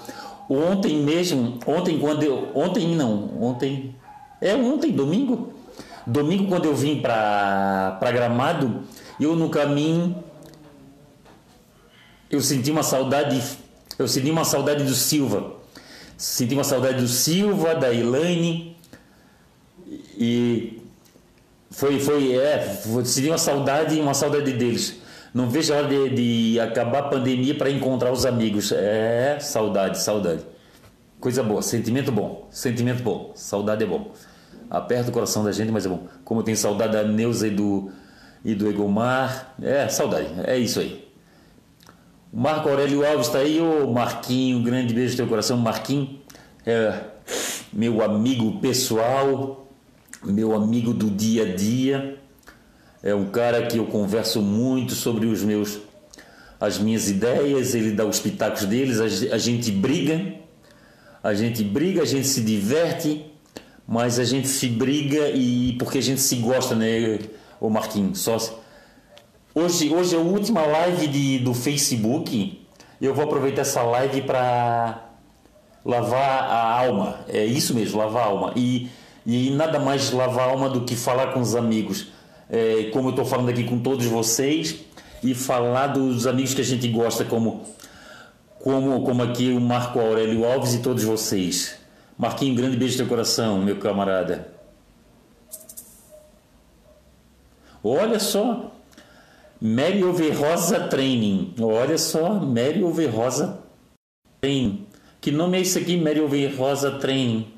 [0.49, 3.93] Ontem mesmo, ontem quando eu, ontem não, ontem,
[4.41, 5.53] é ontem, domingo,
[6.05, 8.83] domingo quando eu vim para Gramado,
[9.19, 10.23] eu no caminho,
[12.29, 13.41] eu senti uma saudade,
[13.97, 15.53] eu senti uma saudade do Silva,
[16.17, 18.77] senti uma saudade do Silva, da Elaine,
[20.17, 20.81] e
[21.71, 24.99] foi, foi, é, senti uma saudade, uma saudade deles.
[25.33, 26.09] Não vejo a hora de,
[26.53, 28.71] de acabar a pandemia para encontrar os amigos.
[28.71, 30.43] É saudade, saudade.
[31.19, 33.31] Coisa boa, sentimento bom, sentimento bom.
[33.35, 34.11] Saudade é bom.
[34.69, 36.07] Aperta o coração da gente, mas é bom.
[36.23, 37.91] Como eu tenho saudade da Neuza e do,
[38.43, 39.55] e do Egomar.
[39.61, 41.07] É, saudade, é isso aí.
[42.31, 46.19] O Marco Aurélio Alves está aí, ô Marquinho, grande beijo no teu coração, Marquinho.
[46.65, 47.01] É,
[47.73, 49.67] meu amigo pessoal,
[50.23, 52.19] meu amigo do dia a dia
[53.01, 55.79] é um cara que eu converso muito sobre os meus
[56.59, 60.33] as minhas ideias, ele dá os pitacos deles, a, gente briga,
[61.23, 63.25] a gente briga, a gente se diverte,
[63.89, 67.19] mas a gente se briga e porque a gente se gosta, né,
[67.59, 68.19] o Marquinhos?
[68.19, 68.37] Só
[69.55, 72.61] hoje, hoje é a última live de, do Facebook.
[73.01, 75.09] Eu vou aproveitar essa live para
[75.83, 77.21] lavar a alma.
[77.27, 78.53] É isso mesmo, lavar a alma.
[78.55, 78.89] E,
[79.25, 82.07] e nada mais lavar a alma do que falar com os amigos
[82.49, 84.77] é, como eu estou falando aqui com todos vocês,
[85.21, 87.65] e falar dos amigos que a gente gosta, como,
[88.59, 91.78] como, como aqui o Marco Aurélio Alves e todos vocês.
[92.19, 94.53] Marquinho, grande beijo no teu coração, meu camarada.
[97.81, 98.73] Olha só,
[99.61, 101.55] Mary Overrosa Training.
[101.61, 103.59] Olha só, Mary Overrosa
[104.41, 104.85] Training.
[105.21, 107.53] Que nome é esse aqui, Mary Overrosa Training?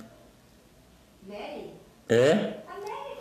[1.27, 1.71] Mary?
[2.07, 2.57] É?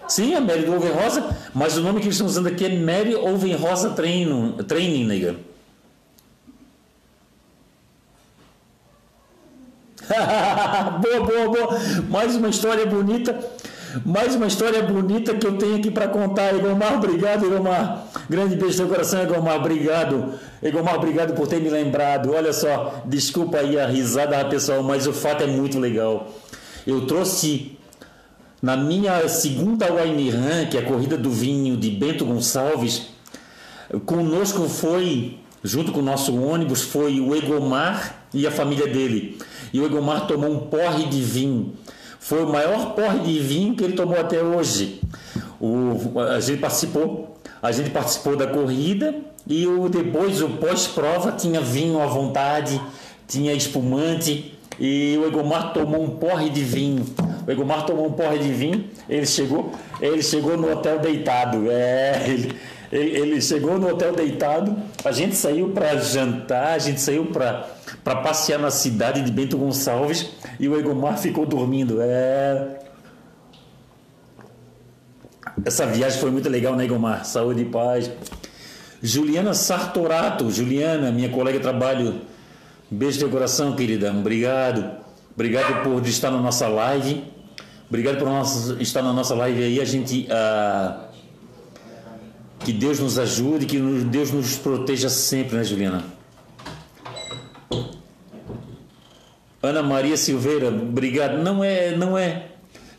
[0.08, 2.78] Sim, a Mary do Oven Rosa, mas o nome que eles estão usando aqui é
[2.78, 5.36] Mary Oven Rosa Training, Training nega.
[11.00, 11.80] boa, boa, boa.
[12.08, 13.38] Mais uma história bonita.
[14.04, 16.54] Mais uma história bonita que eu tenho aqui para contar.
[16.54, 18.06] Egomar, obrigado, Egomar.
[18.28, 19.56] Grande beijo no coração, Egomar.
[19.56, 20.34] Obrigado.
[20.62, 22.32] Egomar, obrigado por ter me lembrado.
[22.32, 26.32] Olha só, desculpa aí a risada, pessoal, mas o fato é muito legal.
[26.86, 27.78] Eu trouxe
[28.62, 33.06] na minha segunda Wine Run, que é a corrida do vinho de Bento Gonçalves,
[34.06, 39.38] conosco foi, junto com o nosso ônibus, foi o Egomar e a família dele.
[39.72, 41.74] E o Egomar tomou um porre de vinho.
[42.18, 45.00] Foi o maior porre de vinho que ele tomou até hoje.
[45.60, 49.14] O, a gente participou, a gente participou da corrida
[49.46, 52.80] e o, depois o pós-prova tinha vinho à vontade,
[53.26, 57.04] tinha espumante e o Egomar tomou um porre de vinho.
[57.46, 61.70] O Egomar tomou um porre de vinho, ele chegou, ele chegou no hotel deitado.
[61.70, 62.56] É, ele,
[62.92, 67.68] ele chegou no hotel deitado, a gente saiu para jantar, a gente saiu para
[68.04, 71.98] passear na cidade de Bento Gonçalves e o Egomar ficou dormindo.
[72.00, 72.80] É,
[75.64, 77.24] Essa viagem foi muito legal, né, Gomar?
[77.24, 78.10] Saúde e paz.
[79.02, 82.22] Juliana Sartorato, Juliana, minha colega de trabalho.
[82.90, 84.10] Beijo de coração, querida.
[84.10, 84.98] Obrigado.
[85.34, 87.24] Obrigado por estar na nossa live.
[87.88, 89.80] Obrigado por nosso, estar na nossa live aí.
[89.80, 90.26] A gente.
[90.30, 91.06] Ah,
[92.60, 96.04] que Deus nos ajude, que Deus nos proteja sempre, né, Juliana?
[99.62, 101.42] Ana Maria Silveira, obrigado.
[101.42, 102.46] Não é, não é,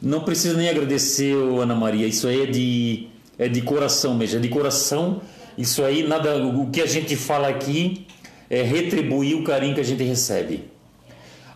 [0.02, 2.06] não precisa nem agradecer, Ana Maria.
[2.06, 3.08] Isso aí é de,
[3.40, 5.22] é de coração mesmo, é de coração.
[5.58, 8.06] Isso aí, nada, o que a gente fala aqui
[8.50, 10.66] é retribuir o carinho que a gente recebe.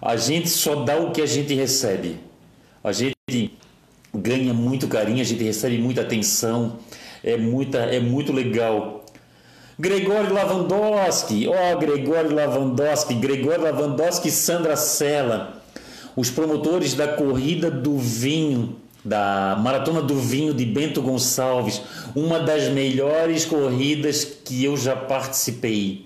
[0.02, 2.20] A gente só dá o que a gente recebe.
[2.84, 3.14] A gente
[4.14, 6.80] ganha muito carinho, a gente recebe muita atenção.
[7.24, 9.05] É muita, é muito legal
[9.78, 15.62] Gregório Lavandowski, ó, oh, Gregório Lavandowski, Gregório Lavandowski e Sandra Sela,
[16.16, 21.82] os promotores da corrida do vinho, da Maratona do Vinho de Bento Gonçalves,
[22.16, 26.06] uma das melhores corridas que eu já participei.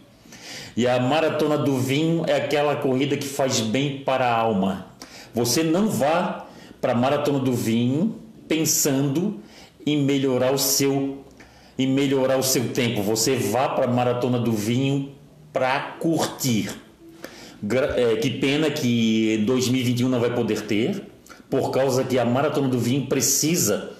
[0.75, 4.87] E a Maratona do Vinho é aquela corrida que faz bem para a alma.
[5.31, 6.47] Você não vá
[6.81, 8.15] para a Maratona do Vinho
[8.47, 9.39] pensando
[9.85, 11.19] em melhorar o seu
[11.79, 13.01] e melhorar o seu tempo.
[13.01, 15.13] Você vá para a maratona do vinho
[15.53, 16.69] para curtir.
[17.95, 21.01] É, que pena que 2021 não vai poder ter,
[21.49, 23.91] por causa que a maratona do vinho precisa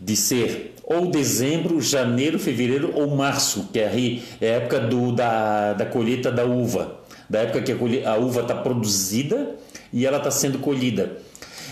[0.00, 5.84] de ser ou dezembro, janeiro, fevereiro ou março, que é a época do, da, da
[5.84, 9.56] colheita da uva, da época que a, a uva está produzida
[9.92, 11.18] e ela está sendo colhida.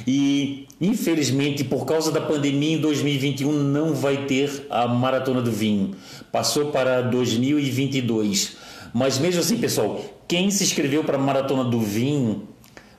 [0.07, 5.97] E infelizmente, por causa da pandemia, em 2021 não vai ter a Maratona do Vinho.
[6.31, 8.57] Passou para 2022.
[8.95, 12.49] Mas mesmo assim, pessoal, quem se inscreveu para a Maratona do Vinho,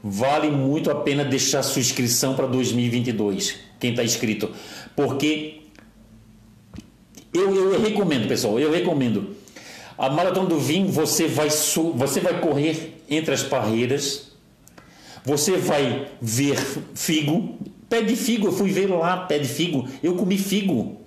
[0.04, 3.56] vale muito a pena deixar sua inscrição para 2022.
[3.80, 4.50] Quem está inscrito.
[4.96, 5.62] Porque
[7.34, 9.36] eu, eu recomendo, pessoal, eu recomendo.
[9.98, 14.27] A Maratona do Vinho, você vai, você vai correr entre as barreiras
[15.28, 16.56] você vai ver
[16.96, 17.60] figo,
[17.90, 21.02] pé de figo, eu fui ver lá, pé de figo, eu comi figo.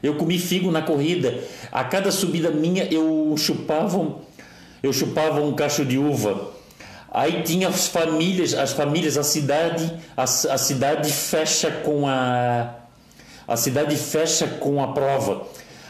[0.00, 1.40] Eu comi figo na corrida.
[1.72, 4.20] A cada subida minha eu chupava,
[4.80, 6.52] eu chupava um cacho de uva.
[7.10, 12.76] Aí tinha as famílias, as famílias, a cidade, a, a cidade fecha com a
[13.48, 15.48] a cidade fecha com a prova.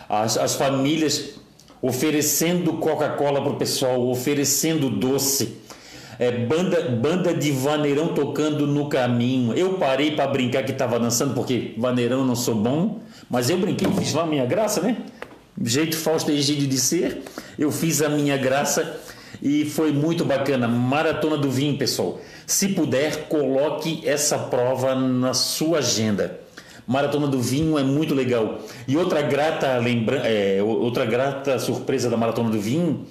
[0.08, 1.34] As, as famílias
[1.82, 5.63] oferecendo Coca-Cola para o pessoal, oferecendo doce
[6.18, 9.54] é, banda, banda de vaneirão tocando no caminho.
[9.54, 13.88] Eu parei para brincar que estava dançando, porque vaneirão não sou bom, mas eu brinquei,
[13.92, 14.96] fiz lá a minha graça, né?
[15.62, 17.22] Jeito Fausto Egídio de ser,
[17.58, 19.00] eu fiz a minha graça
[19.42, 20.66] e foi muito bacana.
[20.66, 22.20] Maratona do Vinho, pessoal.
[22.46, 26.40] Se puder, coloque essa prova na sua agenda.
[26.86, 28.60] Maratona do Vinho é muito legal.
[28.86, 33.06] E outra grata lembra é, outra grata surpresa da Maratona do Vinho,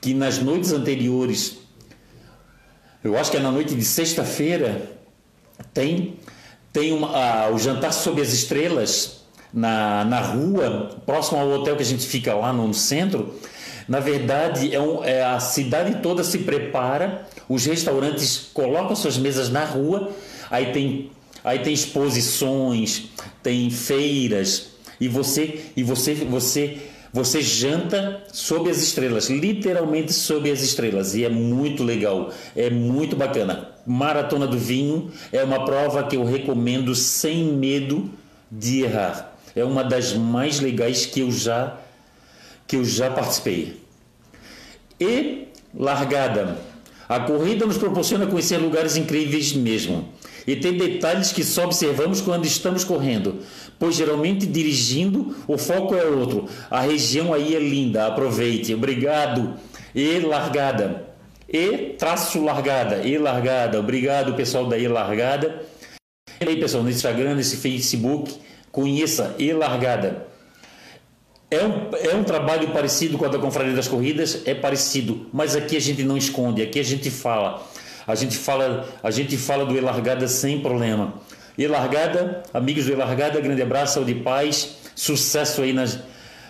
[0.00, 1.61] que nas noites anteriores
[3.04, 4.90] eu acho que é na noite de sexta-feira,
[5.74, 6.18] tem,
[6.72, 11.82] tem uma, ah, o jantar sob as estrelas na, na rua, próximo ao hotel que
[11.82, 13.34] a gente fica lá no centro.
[13.88, 19.50] Na verdade, é, um, é a cidade toda se prepara, os restaurantes colocam suas mesas
[19.50, 20.10] na rua,
[20.50, 21.10] aí tem,
[21.42, 23.10] aí tem exposições,
[23.42, 24.68] tem feiras,
[25.00, 26.78] e você, e você, você
[27.12, 33.14] você janta sob as estrelas, literalmente sob as estrelas, e é muito legal, é muito
[33.14, 33.68] bacana.
[33.86, 38.10] Maratona do Vinho é uma prova que eu recomendo sem medo
[38.50, 39.36] de errar.
[39.54, 41.78] É uma das mais legais que eu já
[42.66, 43.82] que eu já participei.
[44.98, 46.56] E largada.
[47.08, 50.08] A corrida nos proporciona conhecer lugares incríveis mesmo.
[50.46, 53.40] E tem detalhes que só observamos quando estamos correndo
[53.82, 56.48] pois geralmente dirigindo o foco é outro.
[56.70, 58.72] A região aí é linda, aproveite.
[58.72, 59.54] Obrigado.
[59.92, 61.08] E largada.
[61.48, 62.98] E traço largada.
[62.98, 63.80] E largada.
[63.80, 65.64] Obrigado, pessoal da E largada.
[66.40, 68.32] E aí, pessoal, no Instagram, nesse Facebook,
[68.70, 70.28] conheça E largada.
[71.50, 75.56] É um, é um trabalho parecido com a da Confraria das Corridas, é parecido, mas
[75.56, 77.66] aqui a gente não esconde, aqui a gente fala.
[78.06, 81.14] A gente fala, a gente fala do E largada sem problema.
[81.56, 85.98] E Largada, amigos do E Largada, grande abraço, saúde e paz, sucesso aí nas,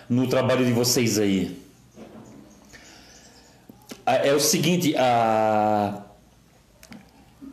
[0.08, 1.60] no trabalho de vocês aí.
[4.06, 6.02] Ah, é o seguinte, a,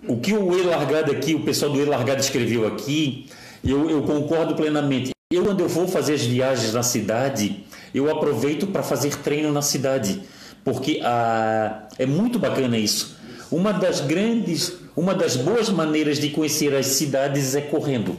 [0.08, 3.28] o que o E Largada aqui, o pessoal do E Largada escreveu aqui,
[3.64, 5.12] eu, eu concordo plenamente.
[5.32, 9.62] Eu, quando eu vou fazer as viagens na cidade, eu aproveito para fazer treino na
[9.62, 10.22] cidade,
[10.64, 13.18] porque a, é muito bacana isso.
[13.52, 18.18] Uma das grandes uma das boas maneiras de conhecer as cidades é correndo.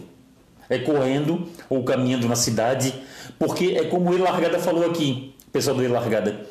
[0.71, 2.95] é correndo ou caminhando na cidade,
[3.39, 6.47] porque é como o Largada falou aqui, pessoal do Largada.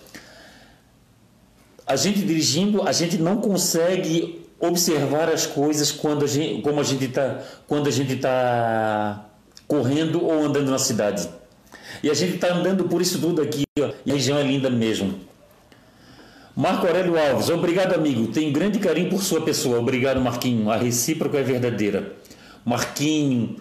[1.88, 6.84] A gente dirigindo, a gente não consegue observar as coisas quando a gente, como a
[6.84, 9.26] gente está quando a gente está
[9.68, 11.28] correndo ou andando na cidade.
[12.04, 14.70] E a gente está andando por isso tudo aqui, ó, e a região é linda
[14.70, 15.29] mesmo.
[16.60, 19.80] Marco Aurélio Alves, obrigado amigo, tenho grande carinho por sua pessoa.
[19.80, 22.18] Obrigado Marquinho, a recíproca é verdadeira.
[22.66, 23.55] Marquinho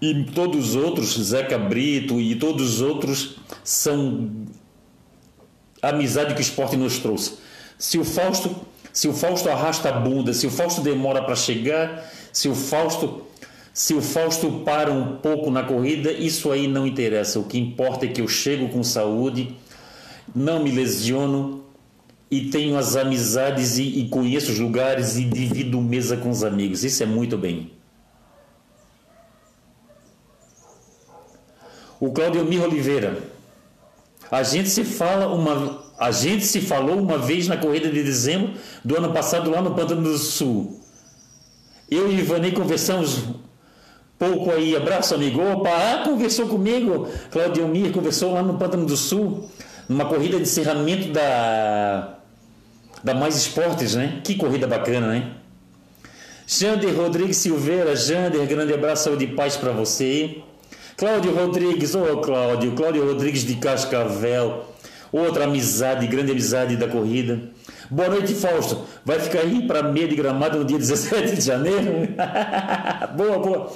[0.00, 4.32] e todos os outros, Zeca Brito e todos os outros são
[5.80, 7.34] amizade que o esporte nos trouxe.
[7.78, 8.52] Se o Fausto,
[8.92, 13.28] se o Fausto arrasta a bunda, se o Fausto demora para chegar, se o Fausto
[13.72, 17.38] se o Fausto para um pouco na corrida, isso aí não interessa.
[17.38, 19.56] O que importa é que eu chego com saúde,
[20.34, 21.62] não me lesiono
[22.32, 26.82] e tenho as amizades e, e conheço os lugares e divido mesa com os amigos.
[26.82, 27.70] Isso é muito bem.
[32.00, 33.22] O Claudio Mir Oliveira.
[34.30, 38.54] A gente se fala uma a gente se falou uma vez na corrida de dezembro
[38.82, 40.80] do ano passado lá no Pantano do Sul.
[41.90, 43.24] Eu e Ivanei conversamos
[44.18, 44.74] pouco aí.
[44.74, 45.38] Abraço, amigo.
[45.42, 47.08] Opa, ah, conversou comigo.
[47.30, 49.50] Claudio Mir conversou lá no Pantano do Sul,
[49.86, 52.21] numa corrida de encerramento da
[53.02, 54.20] da Mais Esportes, né?
[54.22, 55.32] Que corrida bacana, né?
[56.46, 60.38] Jander Rodrigues Silveira, Jander, grande abraço, saúde e paz para você.
[60.96, 64.66] Cláudio Rodrigues, ô oh, Cláudio, Cláudio Rodrigues de Cascavel,
[65.10, 67.40] outra amizade, grande amizade da corrida.
[67.90, 68.84] Boa noite, Fausto.
[69.04, 72.08] Vai ficar aí para meia de gramado no dia 17 de janeiro?
[73.16, 73.72] boa, boa.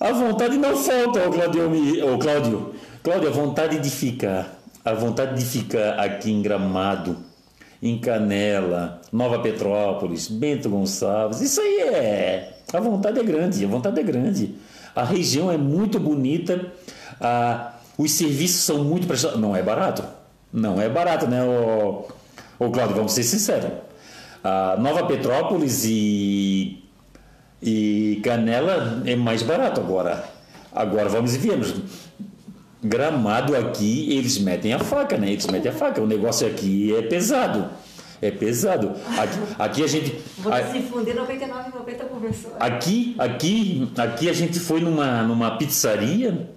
[0.00, 2.74] A vontade não falta, ô Cláudio, ô Cláudio.
[3.02, 7.31] Cláudio, a vontade de ficar, a vontade de ficar aqui em Gramado
[7.82, 11.40] em Canela, Nova Petrópolis, Bento Gonçalves.
[11.40, 12.58] Isso aí é.
[12.72, 14.54] A vontade é grande, a vontade é grande.
[14.94, 16.72] A região é muito bonita,
[17.98, 19.40] os serviços são muito prestados.
[19.40, 20.04] Não é barato.
[20.52, 22.06] Não é barato, né, ô,
[22.58, 22.94] ô Cláudio?
[22.94, 23.70] Vamos ser sinceros.
[24.78, 26.84] Nova Petrópolis e,
[27.60, 30.24] e Canela é mais barato agora.
[30.74, 31.74] Agora vamos e viemos.
[32.82, 35.30] Gramado aqui, eles metem a faca, né?
[35.30, 36.02] Eles metem a faca.
[36.02, 37.70] O negócio aqui é pesado.
[38.20, 38.92] É pesado.
[39.18, 40.20] Aqui, aqui a gente.
[40.38, 42.52] Vou a, se fundir 99 90 conversou.
[42.58, 46.50] Aqui, aqui, aqui a gente foi numa, numa pizzaria.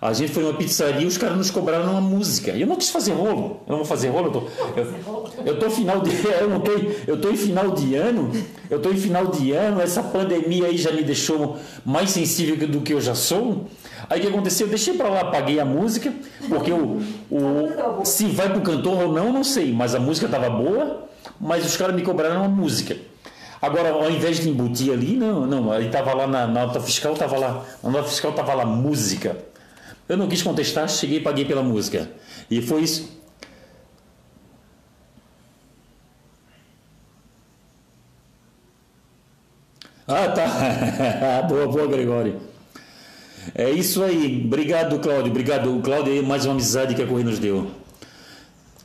[0.00, 2.50] A gente foi numa pizzaria e os caras nos cobraram uma música.
[2.50, 3.62] Eu não quis fazer rolo.
[3.66, 4.26] Eu não vou fazer rolo.
[4.26, 6.72] Eu tô, eu, eu tô final de eu não tô,
[7.06, 8.30] eu tô em final de ano.
[8.68, 9.80] Eu tô em final de ano.
[9.80, 13.66] Essa pandemia aí já me deixou mais sensível do que eu já sou.
[14.08, 14.66] Aí o que aconteceu?
[14.66, 16.12] Eu deixei para lá, paguei a música,
[16.48, 17.00] porque o,
[17.30, 21.08] o se vai pro cantor ou não, não sei, mas a música estava boa,
[21.40, 22.96] mas os caras me cobraram uma música.
[23.60, 27.14] Agora, ao invés de embutir ali, não, não, aí estava lá na, na, nota fiscal,
[27.14, 29.36] estava lá, na nota fiscal estava lá música.
[30.08, 32.08] Eu não quis contestar, cheguei e paguei pela música.
[32.48, 33.16] E foi isso.
[40.06, 41.42] Ah, tá.
[41.48, 42.40] boa, boa, Gregório.
[43.54, 44.42] É isso aí.
[44.44, 45.30] Obrigado, Cláudio.
[45.30, 45.80] Obrigado.
[45.82, 47.66] Cláudio mais uma amizade que a Corrida nos deu.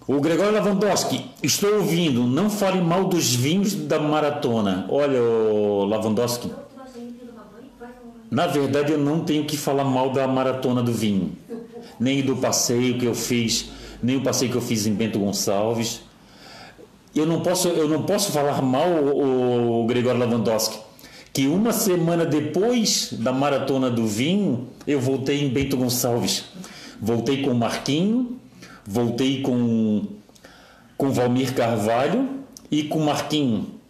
[0.08, 4.86] O Gregório Lavandowski, estou ouvindo, não fale mal dos vinhos da maratona.
[4.90, 6.52] Olha, o Lavandowski.
[8.30, 11.34] Na verdade, eu não tenho que falar mal da maratona do vinho,
[12.00, 13.70] nem do passeio que eu fiz,
[14.02, 16.02] nem o passeio que eu fiz em Bento Gonçalves.
[17.16, 20.80] Eu não posso, eu não posso falar mal o, o Gregório Lavandowski
[21.34, 26.46] que uma semana depois da maratona do vinho, eu voltei em Bento Gonçalves.
[27.02, 28.40] Voltei com o Marquinho,
[28.86, 30.06] voltei com
[30.98, 32.30] com Valmir Carvalho
[32.70, 33.82] e com Marquinho.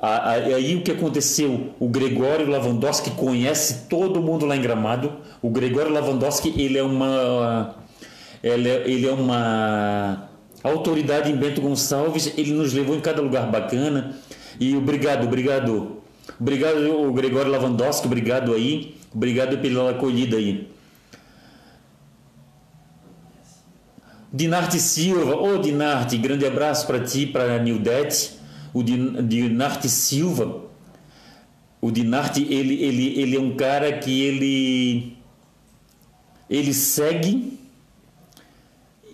[0.00, 1.74] Aí o que aconteceu?
[1.78, 5.12] O Gregório Lavandowski conhece todo mundo lá em Gramado.
[5.40, 7.76] O Gregório Lavandowski ele é uma
[8.42, 10.28] ele é, ele é uma
[10.62, 12.32] autoridade em Bento Gonçalves.
[12.36, 14.16] Ele nos levou em cada lugar bacana.
[14.58, 15.97] E obrigado, obrigado
[16.40, 18.96] Obrigado, Gregório Lavandowski, obrigado aí.
[19.14, 20.68] Obrigado pela acolhida aí.
[24.32, 28.36] Dinarte Silva, ô oh, Dinarte, grande abraço para ti, para a Nildete.
[28.74, 30.64] O Dinarte Silva,
[31.80, 35.16] o Dinarte, ele, ele, ele é um cara que ele,
[36.50, 37.58] ele segue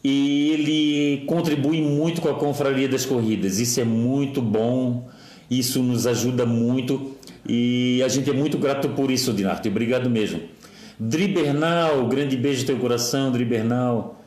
[0.03, 3.61] e ele contribui muito com a confraria das corridas.
[3.61, 5.09] Isso é muito bom
[5.59, 7.15] isso nos ajuda muito
[7.47, 9.69] e a gente é muito grato por isso, Dinarte.
[9.69, 10.41] Obrigado mesmo.
[10.99, 14.21] Dri Bernal, grande beijo no teu coração, Dri Bernal.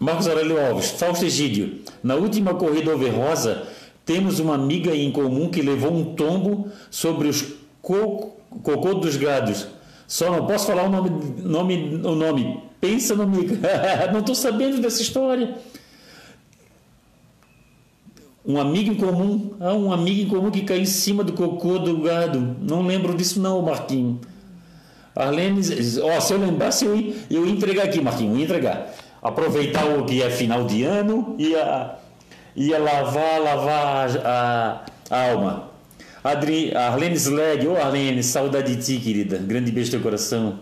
[0.00, 1.80] Marcos Aurélio Alves, Fausto Egídio.
[2.02, 3.64] Na última corrida over rosa,
[4.04, 7.44] temos uma amiga em comum que levou um tombo sobre os
[7.82, 9.66] co, cocô dos gados.
[10.06, 11.10] Só não posso falar o nome,
[11.42, 12.62] nome, o nome.
[12.80, 13.56] Pensa no amigo.
[14.12, 15.56] não estou sabendo dessa história.
[18.48, 19.50] Um amigo em comum.
[19.60, 22.56] Ah, um amigo em comum que caiu em cima do cocô do gado.
[22.62, 24.20] Não lembro disso não, Marquinhos.
[25.14, 25.60] Arlene,
[26.02, 28.94] ó, se eu lembrasse, eu ia, eu ia entregar aqui, Marquinhos, ia entregar.
[29.20, 31.96] Aproveitar o que é final de ano e ia,
[32.56, 35.70] ia lavar, lavar a, a alma.
[36.24, 39.36] Adri, Arlene Slag, ô oh, Arlene, saudade de ti, querida.
[39.38, 40.60] Grande beijo teu coração.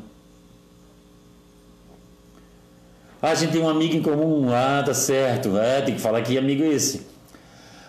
[3.23, 4.49] Ah, a gente tem um amigo em comum.
[4.53, 5.57] Ah, tá certo.
[5.57, 7.15] É, tem que falar que amigo é esse.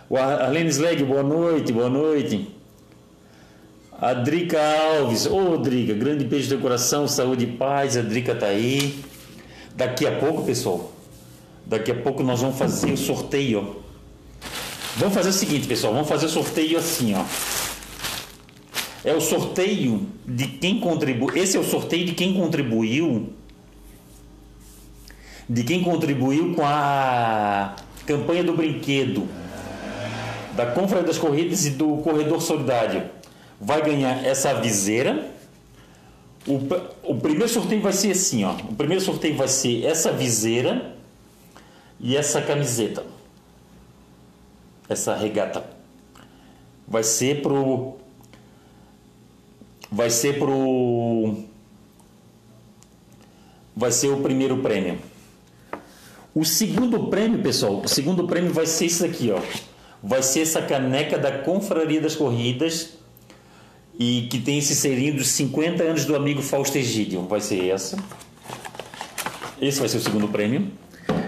[0.10, 2.48] O Arlene Slag, boa noite, boa noite.
[4.00, 7.98] A Drica Alves, ô oh, Drica, grande beijo teu coração, saúde e paz.
[7.98, 9.04] A Drica tá aí.
[9.76, 10.94] Daqui a pouco, pessoal,
[11.66, 13.84] daqui a pouco nós vamos fazer o sorteio.
[14.96, 17.26] Vamos fazer o seguinte, pessoal, vamos fazer o sorteio assim, ó.
[19.04, 21.36] É o sorteio de quem contribuiu.
[21.36, 23.34] Esse é o sorteio de quem contribuiu.
[25.50, 29.28] De quem contribuiu com a campanha do brinquedo
[30.58, 33.12] da Confraria das Corridas e do Corredor Solidário
[33.62, 35.32] vai ganhar essa viseira.
[36.48, 36.60] O,
[37.04, 38.54] o primeiro sorteio vai ser assim, ó.
[38.54, 40.96] O primeiro sorteio vai ser essa viseira
[42.00, 43.06] e essa camiseta.
[44.90, 45.64] Essa regata.
[46.88, 47.98] Vai ser pro
[49.92, 51.44] vai ser pro
[53.76, 54.98] vai ser o primeiro prêmio.
[56.34, 59.40] O segundo prêmio, pessoal, o segundo prêmio vai ser isso aqui, ó.
[60.08, 62.92] Vai ser essa caneca da Confraria das Corridas
[64.00, 67.28] e que tem esse serinho dos 50 anos do amigo Fausto Egídio.
[67.28, 67.98] Vai ser essa.
[69.62, 70.72] Esse vai ser o segundo prêmio.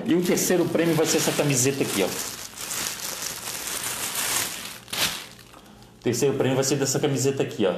[0.06, 2.08] E o terceiro prêmio vai ser essa camiseta aqui, ó.
[5.98, 7.76] O terceiro prêmio vai ser dessa camiseta aqui, ó.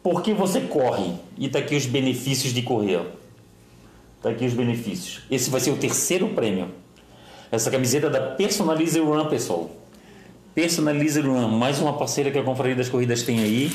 [0.00, 1.14] Por que você corre?
[1.36, 3.04] E tá aqui os benefícios de correr, ó.
[4.22, 5.22] Tá aqui os benefícios.
[5.28, 6.70] Esse vai ser o terceiro prêmio.
[7.50, 9.70] Essa camiseta da Personalize Run, pessoal.
[10.54, 13.72] Personalize Run, mais uma parceira que a Confraria das Corridas tem aí.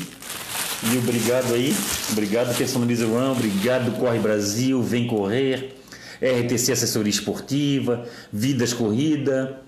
[0.92, 1.74] E obrigado aí,
[2.12, 5.74] obrigado Personalize Run, obrigado Corre Brasil, Vem Correr,
[6.20, 9.60] RTC Assessoria Esportiva, Vidas Corrida,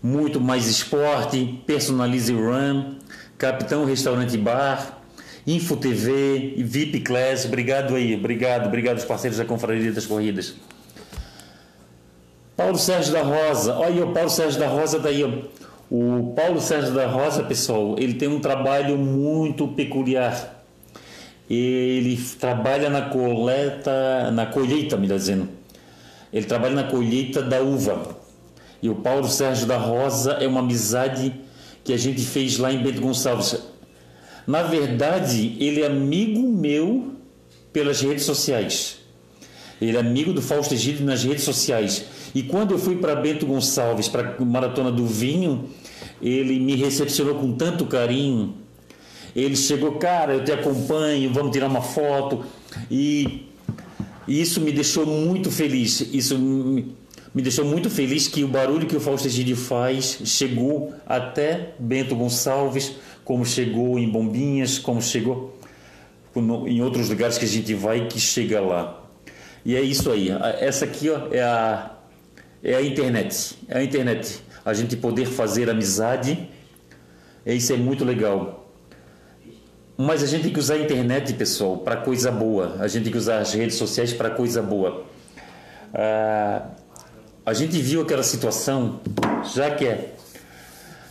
[0.00, 2.96] muito mais esporte, Personalize Run,
[3.38, 5.00] Capitão Restaurante Bar,
[5.46, 10.54] Info TV, VIP Class, obrigado aí, obrigado, obrigado os parceiros da Confraria das Corridas.
[12.58, 15.68] Paulo Sérgio da Rosa, olha o Paulo Sérgio da Rosa daí, tá.
[15.88, 20.64] O Paulo Sérgio da Rosa, pessoal, ele tem um trabalho muito peculiar.
[21.48, 25.48] Ele trabalha na coleta, na colheita, melhor dizendo.
[26.32, 28.16] Ele trabalha na colheita da uva.
[28.82, 31.32] E o Paulo Sérgio da Rosa é uma amizade
[31.84, 33.56] que a gente fez lá em Bento Gonçalves.
[34.48, 37.12] Na verdade, ele é amigo meu
[37.72, 38.98] pelas redes sociais.
[39.80, 42.17] Ele é amigo do Fausto Egídio nas redes sociais.
[42.34, 45.68] E quando eu fui para Bento Gonçalves, para a Maratona do Vinho,
[46.20, 48.54] ele me recepcionou com tanto carinho.
[49.34, 52.44] Ele chegou, cara, eu te acompanho, vamos tirar uma foto.
[52.90, 53.46] E
[54.26, 56.00] isso me deixou muito feliz.
[56.12, 56.94] Isso me,
[57.34, 62.92] deixou muito feliz que o barulho que o Fausto Egídio faz chegou até Bento Gonçalves,
[63.24, 65.56] como chegou em Bombinhas, como chegou
[66.66, 69.02] em outros lugares que a gente vai que chega lá.
[69.64, 70.30] E é isso aí.
[70.60, 71.97] Essa aqui ó, é a
[72.62, 73.58] é a internet.
[73.68, 74.40] É a internet.
[74.64, 76.48] A gente poder fazer amizade,
[77.46, 78.72] isso é muito legal.
[79.96, 82.76] Mas a gente tem que usar a internet, pessoal, para coisa boa.
[82.78, 85.04] A gente tem que usar as redes sociais para coisa boa.
[85.92, 86.68] Ah,
[87.44, 89.00] a gente viu aquela situação,
[89.54, 90.14] já que é,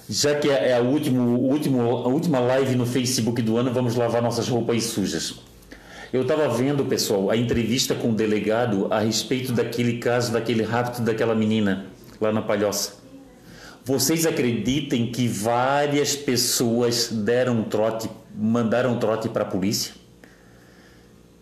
[0.09, 4.21] já que é a, último, último, a última live no Facebook do ano, vamos lavar
[4.21, 5.35] nossas roupas sujas.
[6.11, 11.01] Eu estava vendo, pessoal, a entrevista com o delegado a respeito daquele caso, daquele rapto
[11.01, 11.87] daquela menina
[12.21, 12.93] lá na Palhoça.
[13.83, 19.93] Vocês acreditem que várias pessoas deram trote, mandaram trote para a polícia?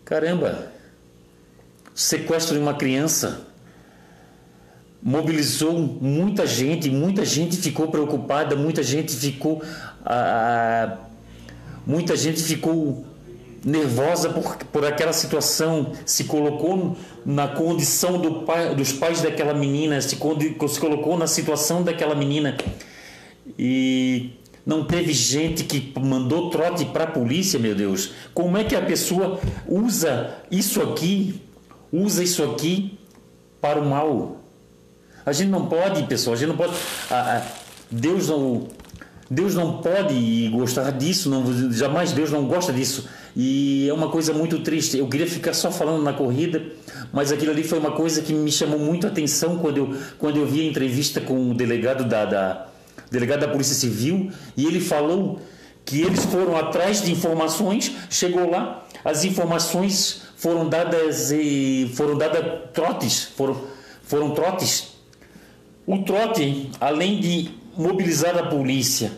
[0.03, 0.71] Caramba!
[1.93, 3.47] Sequestro de uma criança
[5.01, 9.63] mobilizou muita gente, muita gente ficou preocupada, muita gente ficou,
[10.03, 10.97] ah,
[11.85, 13.05] muita gente ficou
[13.65, 16.95] nervosa por, por aquela situação, se colocou
[17.25, 22.55] na condição do pai, dos pais daquela menina, se, se colocou na situação daquela menina
[23.57, 28.11] e não teve gente que mandou trote para a polícia, meu Deus.
[28.33, 31.41] Como é que a pessoa usa isso aqui,
[31.91, 32.99] usa isso aqui
[33.59, 34.37] para o mal?
[35.25, 36.73] A gente não pode, pessoal, a gente não pode.
[37.09, 37.41] A, a,
[37.89, 38.67] Deus não
[39.29, 43.07] Deus não pode gostar disso, não, jamais Deus não gosta disso.
[43.35, 44.97] E é uma coisa muito triste.
[44.97, 46.63] Eu queria ficar só falando na corrida,
[47.11, 50.37] mas aquilo ali foi uma coisa que me chamou muito a atenção quando eu, quando
[50.37, 52.67] eu vi a entrevista com o delegado da, da,
[53.09, 55.41] delegado da Polícia Civil e ele falou
[55.83, 62.43] que eles foram atrás de informações, chegou lá, as informações foram dadas e foram dadas
[62.73, 63.61] trotes, foram,
[64.03, 64.95] foram trotes.
[65.85, 69.11] O trote, além de mobilizar a polícia,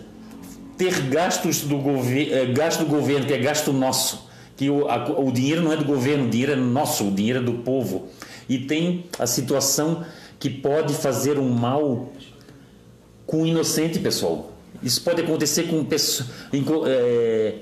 [0.77, 5.19] ter gastos do governo, eh, gasto do governo, que é gasto nosso, que o, a,
[5.19, 8.07] o dinheiro não é do governo, o dinheiro é nosso, o dinheiro é do povo.
[8.47, 10.03] E tem a situação
[10.39, 12.09] que pode fazer um mal
[13.25, 14.51] com o inocente, pessoal.
[14.81, 16.29] Isso pode acontecer com pessoas.
[16.85, 17.55] É,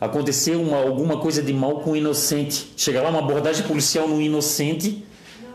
[0.00, 2.72] acontecer uma, alguma coisa de mal com o inocente.
[2.76, 5.04] Chegar lá uma abordagem policial no inocente,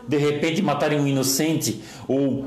[0.06, 2.46] de repente matarem um inocente, ou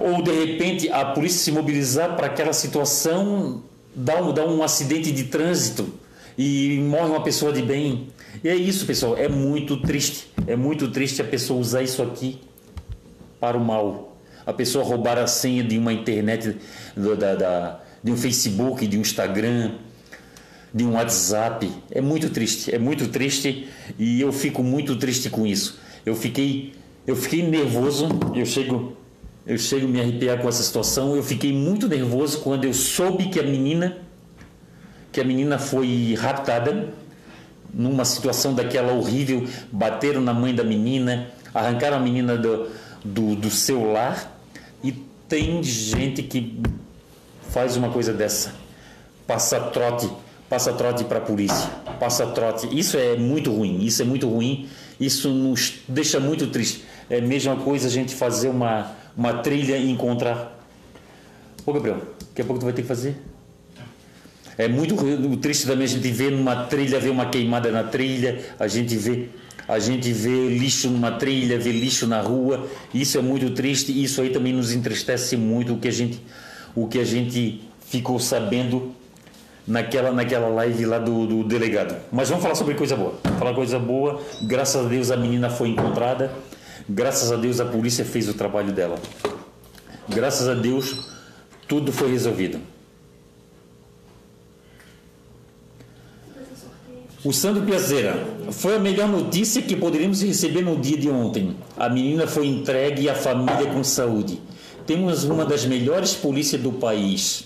[0.00, 3.62] ou de repente a polícia se mobilizar para aquela situação,
[3.94, 5.92] dá um, um acidente de trânsito
[6.36, 8.08] e morre uma pessoa de bem.
[8.42, 10.28] E é isso, pessoal, é muito triste.
[10.46, 12.40] É muito triste a pessoa usar isso aqui
[13.38, 14.16] para o mal.
[14.46, 16.56] A pessoa roubar a senha de uma internet,
[16.96, 19.72] da, da, de um Facebook, de um Instagram,
[20.72, 21.70] de um WhatsApp.
[21.90, 25.78] É muito triste, é muito triste e eu fico muito triste com isso.
[26.06, 26.72] Eu fiquei,
[27.06, 28.96] eu fiquei nervoso, eu chego
[29.46, 31.16] eu chego a me arrepiar com essa situação.
[31.16, 33.98] Eu fiquei muito nervoso quando eu soube que a menina,
[35.10, 36.88] que a menina foi raptada
[37.72, 42.68] numa situação daquela horrível, bateram na mãe da menina, arrancaram a menina do,
[43.04, 44.38] do, do seu lar
[44.82, 44.92] e
[45.28, 46.60] tem gente que
[47.50, 48.54] faz uma coisa dessa,
[49.26, 50.10] passa trote,
[50.48, 51.68] passa trote para a polícia,
[51.98, 52.68] passa trote.
[52.76, 54.68] Isso é muito ruim, isso é muito ruim,
[54.98, 56.84] isso nos deixa muito triste.
[57.08, 60.58] É a mesma coisa a gente fazer uma uma trilha e encontrar.
[61.66, 61.98] Ô Gabriel,
[62.28, 63.16] daqui a pouco tu vai ter que fazer.
[64.56, 64.94] É muito
[65.38, 69.28] triste também a gente ver numa trilha, ver uma queimada na trilha, a gente vê
[69.70, 72.66] a gente vê lixo numa trilha, vê lixo na rua.
[72.92, 73.92] Isso é muito triste.
[74.02, 76.20] Isso aí também nos entristece muito o que a gente
[76.74, 78.92] o que a gente ficou sabendo
[79.64, 81.94] naquela naquela live lá do, do delegado.
[82.10, 83.14] Mas vamos falar sobre coisa boa.
[83.38, 84.20] Falar coisa boa.
[84.42, 86.32] Graças a Deus a menina foi encontrada.
[86.92, 88.98] Graças a Deus a polícia fez o trabalho dela.
[90.08, 91.08] Graças a Deus
[91.68, 92.58] tudo foi resolvido.
[97.22, 101.54] O Sandro Piazeira, foi a melhor notícia que poderíamos receber no dia de ontem.
[101.76, 104.40] A menina foi entregue à família com saúde.
[104.84, 107.44] Temos uma das melhores polícias do país.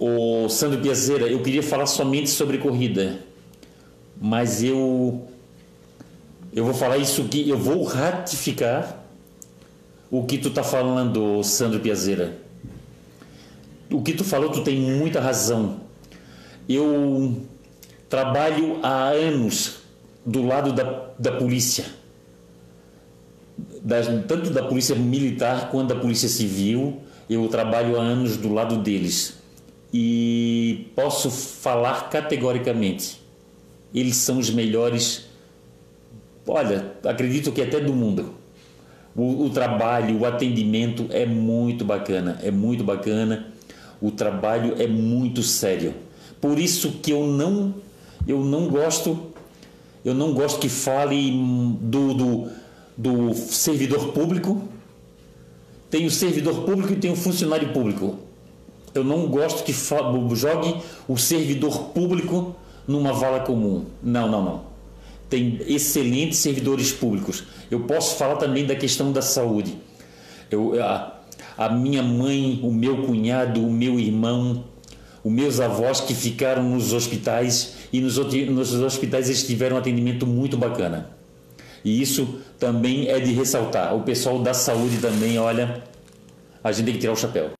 [0.00, 3.20] O Sandro Piazeira, eu queria falar somente sobre corrida,
[4.20, 5.28] mas eu
[6.56, 9.04] eu vou falar isso que eu vou ratificar
[10.10, 12.38] o que tu tá falando, Sandro Piazeira.
[13.90, 15.80] O que tu falou, tu tem muita razão.
[16.66, 17.42] Eu
[18.08, 19.80] trabalho há anos
[20.24, 21.84] do lado da, da polícia.
[23.82, 28.78] Da, tanto da polícia militar quanto da polícia civil, eu trabalho há anos do lado
[28.78, 29.34] deles.
[29.92, 33.20] E posso falar categoricamente:
[33.94, 35.25] eles são os melhores
[36.46, 38.34] olha, acredito que até do mundo.
[39.14, 43.46] O, o, trabalho, o atendimento é muito bacana, é muito bacana.
[44.00, 45.94] O trabalho é muito sério.
[46.40, 47.74] Por isso que eu não,
[48.28, 49.32] eu não gosto,
[50.04, 51.32] eu não gosto que fale
[51.80, 52.48] do, do,
[52.96, 54.68] do servidor público.
[55.88, 58.18] Tem o servidor público e tem o funcionário público.
[58.94, 60.76] Eu não gosto que jogue
[61.08, 62.54] o servidor público
[62.86, 63.86] numa vala comum.
[64.02, 64.75] Não, não, não
[65.28, 67.44] tem excelentes servidores públicos.
[67.70, 69.76] Eu posso falar também da questão da saúde.
[70.50, 71.20] Eu, a,
[71.56, 74.64] a minha mãe, o meu cunhado, o meu irmão,
[75.24, 80.26] os meus avós que ficaram nos hospitais e nos, nos hospitais eles tiveram um atendimento
[80.26, 81.10] muito bacana.
[81.84, 83.94] E isso também é de ressaltar.
[83.94, 85.82] O pessoal da saúde também, olha,
[86.62, 87.55] a gente tem que tirar o chapéu.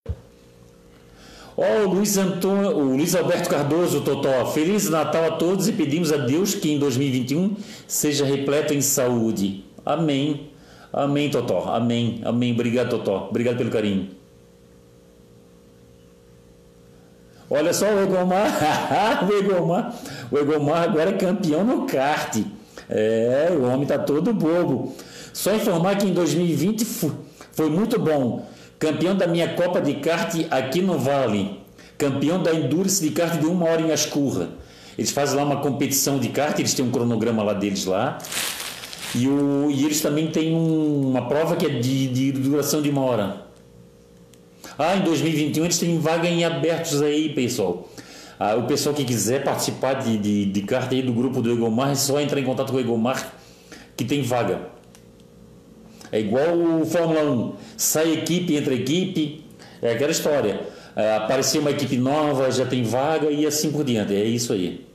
[1.56, 6.12] Ó, oh, Luiz, Antônio, o Luiz Alberto Cardoso, Totó, Feliz Natal a todos e pedimos
[6.12, 7.56] a Deus que em 2021
[7.88, 9.64] seja repleto em saúde.
[9.84, 10.50] Amém.
[10.92, 11.70] Amém, Totó.
[11.72, 12.20] Amém.
[12.24, 12.52] Amém.
[12.52, 13.28] Obrigado, Totó.
[13.30, 14.10] Obrigado pelo carinho.
[17.48, 19.24] Olha só o Egomar.
[19.26, 19.94] o Egomar.
[20.30, 22.36] O Egomar agora é campeão no kart.
[22.86, 24.94] É, o homem tá todo bobo.
[25.32, 26.84] Só informar que em 2020
[27.52, 28.46] foi muito bom
[28.78, 31.60] campeão da minha Copa de Kart aqui no Vale,
[31.96, 34.50] campeão da Endurance de kart de uma hora em Ascurra.
[34.98, 38.18] Eles fazem lá uma competição de kart, eles têm um cronograma lá deles lá.
[39.14, 42.90] E, o, e eles também têm um, uma prova que é de, de duração de
[42.90, 43.46] uma hora.
[44.78, 47.88] Ah, em 2021 eles têm vaga em abertos aí, pessoal.
[48.38, 51.90] Ah, o pessoal que quiser participar de, de, de carta aí do grupo do Egomar,
[51.90, 53.32] é só entrar em contato com o Egomar
[53.96, 54.75] que tem vaga.
[56.10, 57.54] É igual o Fórmula 1.
[57.76, 59.44] Sai equipe, entra equipe.
[59.82, 60.60] É aquela história.
[60.94, 64.14] É, apareceu uma equipe nova, já tem vaga e assim por diante.
[64.14, 64.86] É isso aí.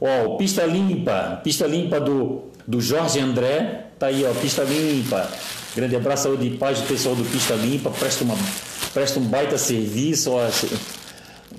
[0.00, 1.40] Ó, pista limpa.
[1.42, 3.86] Pista limpa do, do Jorge André.
[3.98, 5.28] Tá aí, ó, pista limpa.
[5.74, 7.90] Grande abraço, saúde e paz do pessoal do Pista Limpa.
[7.90, 8.34] Presta, uma,
[8.92, 10.32] presta um baita serviço.
[10.32, 10.40] Ó,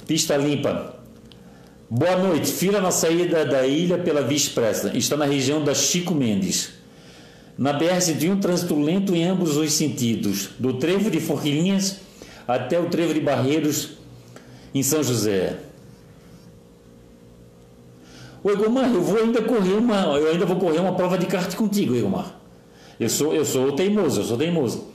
[0.06, 0.96] Pista limpa.
[1.90, 2.52] Boa noite.
[2.52, 4.92] Fila na saída da ilha pela Via Expressa.
[4.98, 6.81] Está na região da Chico Mendes.
[7.62, 10.50] Na BR-101, trânsito lento em ambos os sentidos.
[10.58, 12.00] Do trevo de Forquilinhas
[12.48, 14.00] até o trevo de Barreiros,
[14.74, 15.60] em São José.
[18.44, 21.56] O Egomar, eu vou ainda correr uma, eu ainda vou correr uma prova de kart
[21.56, 22.36] contigo, Egomar.
[23.00, 24.88] Eu sou, eu sou teimoso, eu sou teimoso.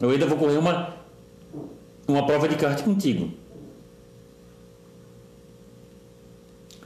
[0.00, 0.94] Eu ainda vou correr uma,
[2.06, 3.32] uma prova de kart contigo.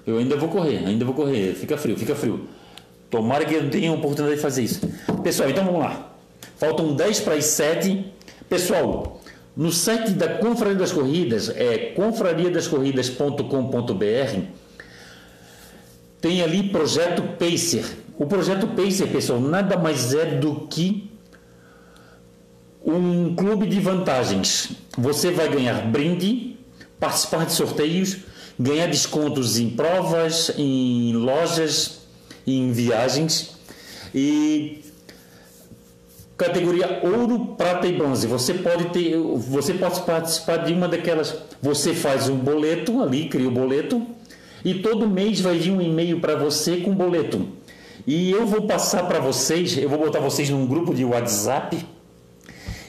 [0.07, 1.53] Eu ainda vou correr, ainda vou correr.
[1.53, 2.56] Fica frio, fica frio.
[3.11, 4.89] Tomara que eu tenha oportunidade de fazer isso.
[5.23, 6.13] Pessoal, então vamos lá.
[6.57, 8.13] Faltam 10 para as 7.
[8.49, 9.21] Pessoal,
[9.57, 14.41] no site da Confraria das Corridas, é confrariadascorridas.com.br,
[16.21, 17.85] tem ali projeto Pacer.
[18.19, 21.11] O projeto Pacer, pessoal, nada mais é do que
[22.85, 24.71] um clube de vantagens.
[24.97, 26.57] Você vai ganhar brinde,
[27.01, 28.19] participar de sorteios
[28.59, 32.06] ganhar descontos em provas, em lojas,
[32.47, 33.57] em viagens
[34.15, 34.85] e
[36.37, 38.27] categoria ouro, prata e bronze.
[38.27, 41.35] Você pode ter, você pode participar de uma daquelas.
[41.61, 44.07] Você faz um boleto ali, cria o um boleto
[44.65, 47.49] e todo mês vai vir um e-mail para você com boleto.
[48.07, 51.85] E eu vou passar para vocês, eu vou botar vocês num grupo de WhatsApp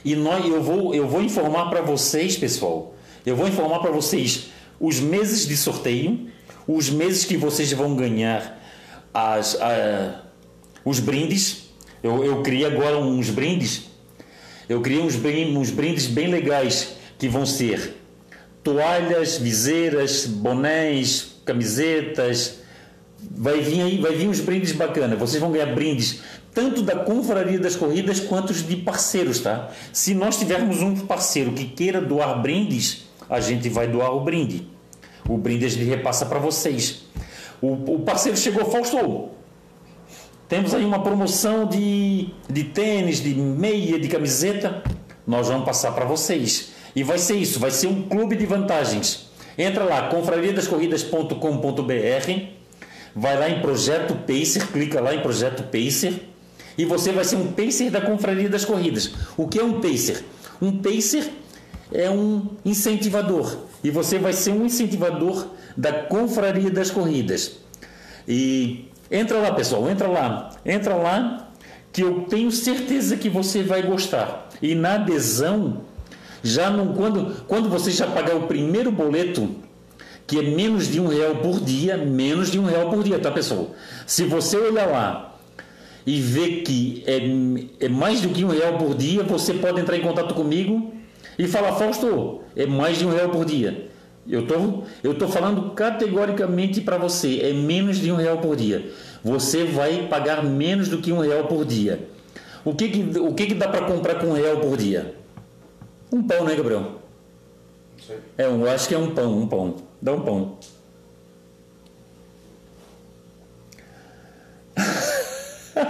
[0.04, 2.94] e nós, eu vou, eu vou informar para vocês, pessoal.
[3.26, 4.50] Eu vou informar para vocês
[4.80, 6.28] os meses de sorteio,
[6.66, 8.58] os meses que vocês vão ganhar
[9.12, 10.22] as, a,
[10.84, 11.68] os brindes.
[12.02, 13.84] Eu, eu criei agora uns brindes.
[14.68, 15.16] Eu criei uns,
[15.56, 17.96] uns brindes bem legais que vão ser
[18.62, 22.58] toalhas, viseiras, bonés, camisetas.
[23.30, 25.18] Vai vir aí, vai vir uns brindes bacanas.
[25.18, 26.20] Vocês vão ganhar brindes
[26.58, 29.70] tanto da confraria das corridas quanto de parceiros, tá?
[29.92, 34.66] Se nós tivermos um parceiro que queira doar brindes, a gente vai doar o brinde.
[35.28, 37.04] O brinde a gente repassa para vocês.
[37.60, 39.30] O, o, parceiro chegou, Fausto.
[40.48, 44.82] Temos aí uma promoção de, de tênis, de meia, de camiseta.
[45.26, 46.72] Nós vamos passar para vocês.
[46.96, 49.28] E vai ser isso, vai ser um clube de vantagens.
[49.58, 52.32] Entra lá, confrariadascorridas.com.br,
[53.14, 56.28] vai lá em Projeto Pacer, clica lá em Projeto Pacer
[56.78, 59.10] e você vai ser um Pacer da Confraria das Corridas.
[59.36, 60.24] O que é um Pacer?
[60.62, 61.28] Um Pacer
[61.92, 67.58] é um incentivador e você vai ser um incentivador da confraria das corridas.
[68.26, 71.48] E entra lá, pessoal, entra lá, entra lá
[71.92, 74.48] que eu tenho certeza que você vai gostar.
[74.60, 75.82] E na adesão,
[76.42, 79.56] já não quando quando você já pagar o primeiro boleto
[80.26, 83.30] que é menos de um real por dia, menos de um real por dia, tá
[83.30, 83.74] pessoal?
[84.06, 85.38] Se você olhar lá
[86.06, 89.96] e ver que é, é mais do que um real por dia, você pode entrar
[89.96, 90.92] em contato comigo
[91.38, 93.88] e fala, Fausto, é mais de um real por dia.
[94.28, 98.90] Eu tô, eu tô falando categoricamente para você, é menos de um real por dia.
[99.24, 102.08] Você vai pagar menos do que um real por dia.
[102.64, 105.14] O que que, o que, que dá para comprar com um real por dia?
[106.12, 106.98] Um pão, né, Gabriel?
[108.36, 109.76] É, eu acho que é um pão, um pão.
[110.00, 110.58] Dá um pão.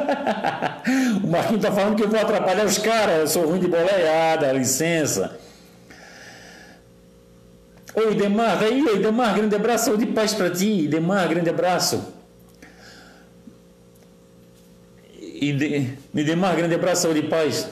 [1.23, 4.53] o Marquinhos tá falando que eu vou atrapalhar os caras, eu sou ruim de boleada,
[4.53, 5.39] licença.
[7.95, 12.15] Oi, Demar, aí, oi, Demar, grande abraço, saúde e paz para ti, Demar, grande abraço.
[15.21, 17.69] E, de, Demar, grande abraço, saúde e paz.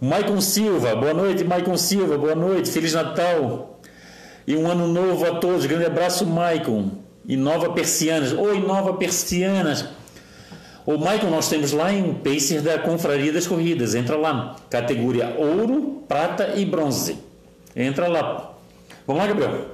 [0.00, 3.72] Maicon Silva, boa noite, Maicon Silva, boa noite, Feliz Natal
[4.46, 6.90] e um ano novo a todos, grande abraço, Maicon.
[7.26, 9.86] E Nova Persianas, oi, Nova Persianas.
[10.84, 13.94] O Michael, nós temos lá em Pacer da Confraria das Corridas.
[13.94, 17.18] Entra lá, categoria ouro, prata e bronze.
[17.76, 18.54] Entra lá.
[19.06, 19.68] Vamos lá, Gabriel.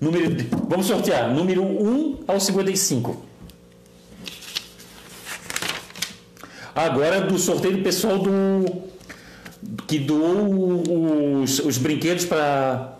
[0.00, 0.36] Número,
[0.68, 1.32] vamos sortear.
[1.32, 3.24] Número 1 ao 55.
[6.74, 8.90] Agora do sorteio pessoal do
[9.86, 12.98] que doou os, os brinquedos para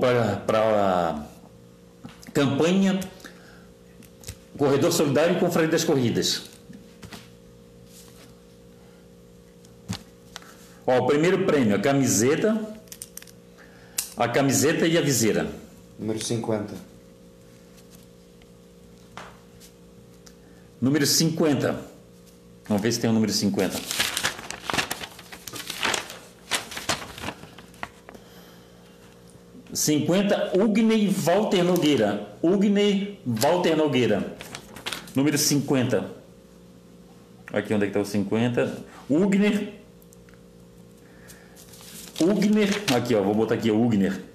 [0.00, 1.26] para
[2.32, 2.98] campanha
[4.62, 6.42] Corredor Solidário e Confraria das Corridas.
[10.86, 12.78] Ó, o primeiro prêmio, a camiseta,
[14.16, 15.50] a camiseta e a viseira.
[15.98, 16.74] Número 50.
[20.80, 21.80] Número 50.
[22.68, 23.80] Vamos ver se tem o número 50.
[29.74, 32.38] Cinquenta, Ugney Walter Nogueira.
[32.40, 34.36] Ugney Walter Nogueira.
[35.14, 36.10] Número 50.
[37.52, 38.84] Aqui onde é que está o 50.
[39.10, 39.72] Ugner.
[42.20, 42.82] Ugner.
[42.94, 43.22] Aqui, ó.
[43.22, 44.32] Vou botar aqui, Ugner.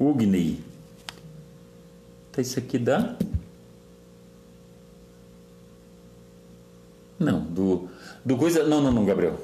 [0.00, 0.64] Ugney.
[2.32, 3.16] Tá isso aqui dá?
[7.18, 7.90] Não, do,
[8.24, 8.64] do coisa.
[8.66, 9.38] Não, não, não, Gabriel.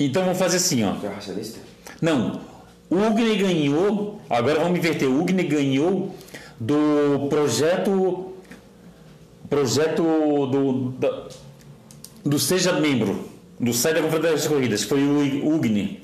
[0.00, 0.96] Então vamos fazer assim, ó.
[1.04, 1.60] É racialista?
[2.00, 2.40] Não,
[2.90, 4.20] o Ugne ganhou.
[4.28, 5.08] Agora vamos inverter.
[5.08, 6.14] O Ugne ganhou
[6.58, 8.32] do projeto.
[9.48, 10.94] Projeto do.
[12.24, 13.28] do Seja Membro.
[13.58, 14.82] Do site da Confederação das Corridas.
[14.82, 16.02] Foi o Ugne.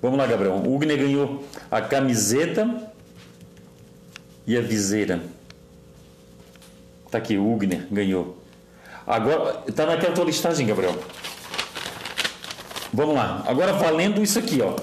[0.00, 0.54] Vamos lá, Gabriel.
[0.54, 2.92] O Ugne ganhou a camiseta
[4.46, 5.22] e a viseira.
[7.10, 8.38] Tá aqui, o Ugner ganhou.
[9.06, 10.96] Agora, tá naquela tua listagem, Gabriel.
[12.92, 13.42] Vamos lá.
[13.46, 14.74] Agora valendo isso aqui, ó.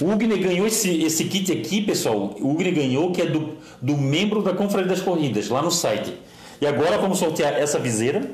[0.00, 2.34] O Ugner ganhou esse, esse kit aqui, pessoal.
[2.38, 6.14] O Ugner ganhou, que é do, do membro da Confraria das Corridas, lá no site.
[6.60, 8.30] E agora vamos sortear essa viseira.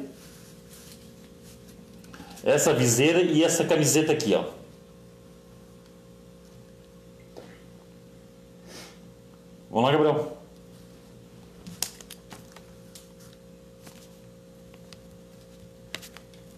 [2.44, 4.44] Essa viseira e essa camiseta aqui, ó.
[9.70, 10.36] Vamos lá, Gabriel.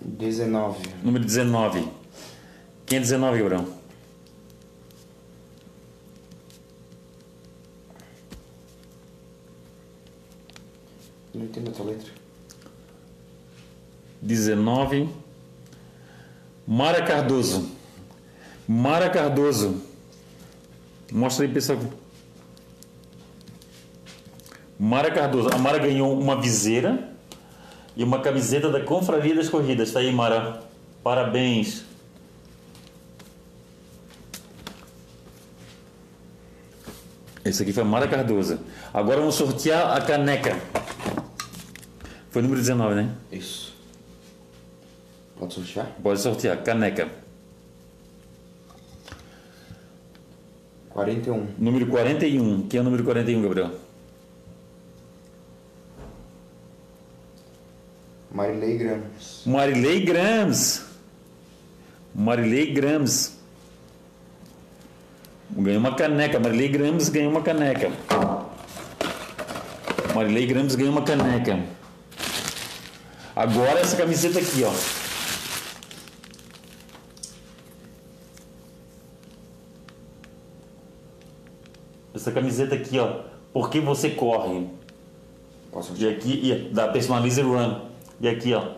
[0.01, 0.83] Dezenove.
[1.03, 1.89] Número 19.
[2.87, 3.84] Quem é 19, Gabriel?
[11.35, 12.13] Não entendo a tua letra.
[14.23, 15.09] 19.
[16.67, 17.71] Mara Cardoso.
[18.67, 19.83] Mara Cardoso.
[21.13, 21.79] Mostra aí, pessoal.
[24.79, 25.51] Mara Cardoso.
[25.53, 27.11] A Mara ganhou uma viseira
[27.97, 29.93] e uma camiseta da Confraria das Corridas.
[29.93, 30.63] Tá aí, Mara.
[31.03, 31.85] Parabéns.
[37.45, 38.59] Esse aqui foi a Mara Cardoso.
[38.93, 40.57] Agora vamos sortear a caneca.
[42.35, 43.15] Foi o número 19, né?
[43.31, 43.73] Isso.
[45.39, 45.87] Pode sortear?
[46.03, 46.61] Pode sortear.
[46.65, 47.09] Caneca.
[50.91, 51.47] 41.
[51.57, 52.67] Número 41.
[52.67, 53.71] Quem é o número 41, Gabriel?
[58.33, 59.43] Marilei Gramos.
[59.47, 60.85] Marilei Grams.
[62.13, 63.39] Marilei Grams.
[65.53, 66.41] Ganhou uma caneca.
[66.41, 67.93] Marilei Grams ganhou uma caneca.
[70.13, 71.84] Marilei Grams ganhou uma caneca.
[73.37, 74.73] Agora essa camiseta aqui, ó.
[82.15, 83.25] Essa camiseta aqui, ó.
[83.53, 84.69] Por que você corre?
[85.73, 87.89] Posso E aqui, e da Personalize Run.
[88.21, 88.75] E aqui, ó.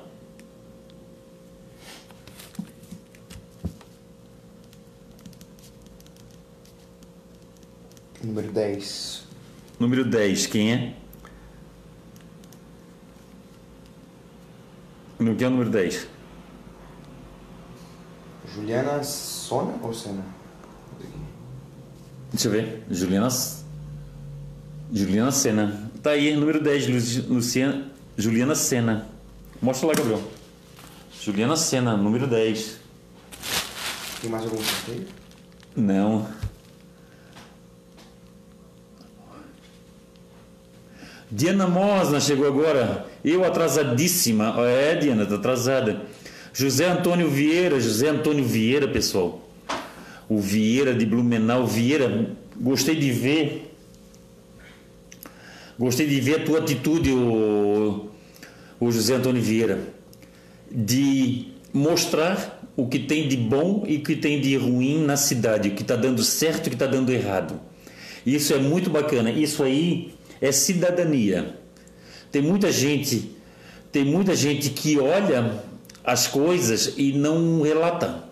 [8.25, 9.27] Número 10.
[9.79, 11.06] Número 10, quem é?
[15.27, 16.07] No que é o número 10?
[18.55, 20.23] Juliana Sona ou Sena?
[22.33, 22.85] Deixa eu ver.
[22.89, 23.29] Juliana.
[24.93, 25.91] Juliana Sena.
[26.01, 27.91] Tá aí, número 10, Lu- Luciana.
[28.17, 29.09] Juliana Sena.
[29.61, 30.23] Mostra lá, Gabriel.
[31.21, 32.79] Juliana Sena, número 10.
[34.21, 35.09] Tem mais algum sorteio?
[35.75, 36.25] Não.
[41.31, 43.07] Diana Mosna chegou agora.
[43.27, 44.55] Eu atrasadíssima.
[44.69, 46.01] É, Diana, tá atrasada.
[46.55, 49.51] José Antônio Vieira, José Antônio Vieira, pessoal.
[50.29, 51.67] O Vieira de Blumenau.
[51.67, 53.75] Vieira, gostei de ver.
[55.77, 58.09] Gostei de ver a tua atitude, o,
[58.79, 59.81] o José Antônio Vieira.
[60.71, 65.71] De mostrar o que tem de bom e o que tem de ruim na cidade,
[65.71, 67.61] o que está dando certo e o que está dando errado.
[68.25, 69.33] Isso é muito bacana.
[69.33, 71.66] Isso aí é cidadania.
[72.37, 73.31] Tem muita gente,
[73.91, 75.65] tem muita gente que olha
[76.05, 78.25] as coisas e não relata.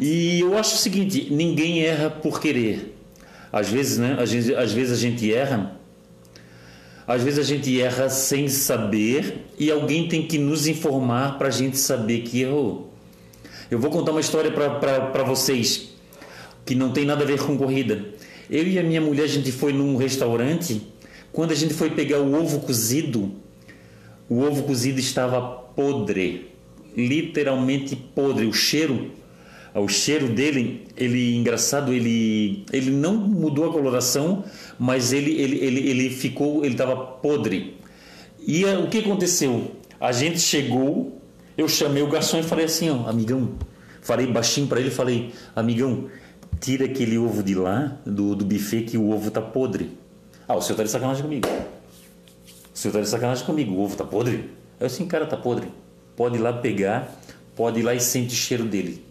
[0.00, 2.96] E eu acho o seguinte: ninguém erra por querer.
[3.52, 4.16] Às vezes, né?
[4.18, 5.78] Às vezes, às vezes a gente erra.
[7.06, 11.50] Às vezes a gente erra sem saber e alguém tem que nos informar para a
[11.50, 12.94] gente saber que errou.
[13.70, 15.90] Eu vou contar uma história para vocês
[16.64, 18.06] que não tem nada a ver com corrida.
[18.48, 20.80] Eu e a minha mulher, a gente foi num restaurante.
[21.38, 23.30] Quando a gente foi pegar o ovo cozido,
[24.28, 26.48] O ovo cozido estava podre,
[26.96, 28.44] literalmente podre.
[28.44, 29.12] O cheiro,
[29.72, 34.42] o cheiro dele, ele engraçado, ele ele não mudou a coloração,
[34.80, 37.76] mas ele ele ele, ele ficou, ele estava podre.
[38.44, 39.76] E eh, o que aconteceu?
[40.00, 41.22] A gente chegou,
[41.56, 43.52] eu chamei o garçom e falei assim, ó, amigão,
[44.02, 46.10] falei baixinho para ele, falei, amigão,
[46.60, 50.07] tira aquele ovo de lá do, do buffet que o ovo tá podre.
[50.48, 51.46] Ah, o senhor tá de sacanagem comigo.
[51.46, 54.50] O senhor tá de sacanagem comigo, o ovo tá podre?
[54.80, 55.68] Eu assim, cara, tá podre.
[56.16, 57.14] Pode ir lá pegar,
[57.54, 59.04] pode ir lá e sente o cheiro dele.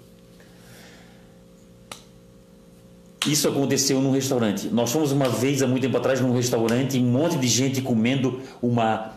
[3.28, 4.68] Isso aconteceu num restaurante.
[4.70, 8.42] Nós fomos uma vez, há muito tempo atrás, num restaurante, um monte de gente comendo
[8.62, 9.12] uma,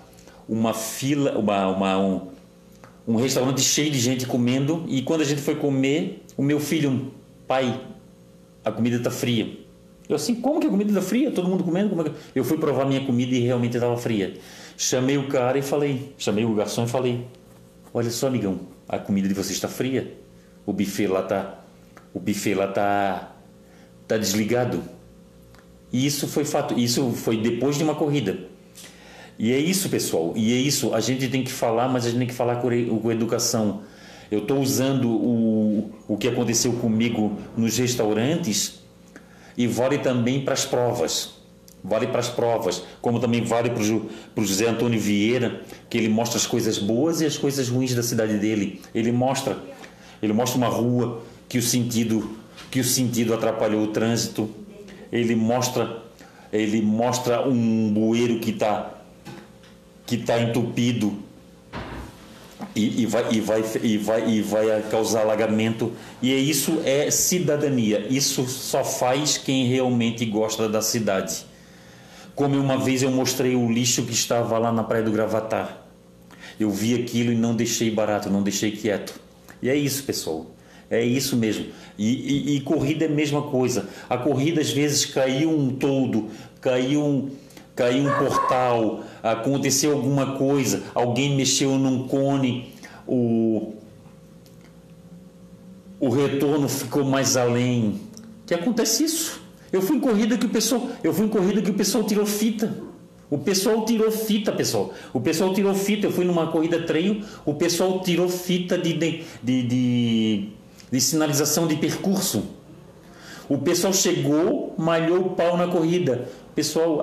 [0.48, 2.28] uma fila, uma, uma, um,
[3.06, 4.84] um restaurante cheio de gente comendo.
[4.88, 7.12] E quando a gente foi comer, o meu filho,
[7.46, 7.80] pai,
[8.64, 9.59] a comida está fria.
[10.11, 11.30] Eu assim, como que a comida está fria?
[11.30, 11.98] Todo mundo comendo?
[12.00, 12.11] É que...
[12.34, 14.34] Eu fui provar minha comida e realmente estava fria.
[14.76, 17.26] Chamei o cara e falei, chamei o garçom e falei,
[17.94, 20.18] olha só, amigão, a comida de você está fria.
[20.66, 21.61] O buffet lá tá,
[22.12, 23.36] o buffet lá tá
[24.02, 24.82] está desligado.
[25.92, 28.36] E isso foi fato, isso foi depois de uma corrida.
[29.38, 32.18] E é isso, pessoal, e é isso, a gente tem que falar, mas a gente
[32.18, 33.82] tem que falar com educação.
[34.30, 38.79] Eu estou usando o, o que aconteceu comigo nos restaurantes
[39.57, 41.40] e vale também para as provas.
[41.82, 46.36] Vale para as provas, como também vale para o José Antônio Vieira, que ele mostra
[46.36, 48.82] as coisas boas e as coisas ruins da cidade dele.
[48.94, 49.57] Ele mostra,
[50.22, 52.38] ele mostra uma rua que o sentido
[52.70, 54.48] que o sentido atrapalhou o trânsito.
[55.11, 56.03] Ele mostra,
[56.53, 58.94] ele mostra um bueiro que está
[60.07, 61.16] que tá entupido
[62.74, 65.92] e, e, vai, e, vai, e, vai, e vai causar alagamento.
[66.22, 68.06] E é isso é cidadania.
[68.08, 71.44] Isso só faz quem realmente gosta da cidade.
[72.34, 75.84] Como uma vez eu mostrei o lixo que estava lá na Praia do Gravatar.
[76.58, 79.18] Eu vi aquilo e não deixei barato, não deixei quieto.
[79.60, 80.46] E é isso, pessoal.
[80.90, 81.66] É isso mesmo.
[81.98, 83.88] E, e, e, corrida é a mesma coisa.
[84.08, 86.28] A corrida às vezes caiu um todo,
[86.60, 87.30] caiu um,
[87.74, 92.74] caiu um portal, aconteceu alguma coisa, alguém mexeu num cone,
[93.06, 93.74] o,
[95.98, 98.00] o retorno ficou mais além.
[98.46, 99.40] Que acontece isso?
[99.72, 102.26] Eu fui em corrida que o pessoal, eu fui em corrida que o pessoal tirou
[102.26, 102.90] fita.
[103.30, 104.92] O pessoal tirou fita, pessoal.
[105.12, 106.08] O pessoal tirou fita.
[106.08, 110.48] Eu fui numa corrida treino, o pessoal tirou fita de, de, de, de
[110.90, 112.42] de sinalização de percurso.
[113.48, 116.28] O pessoal chegou, malhou o pau na corrida.
[116.55, 117.01] Pessoal,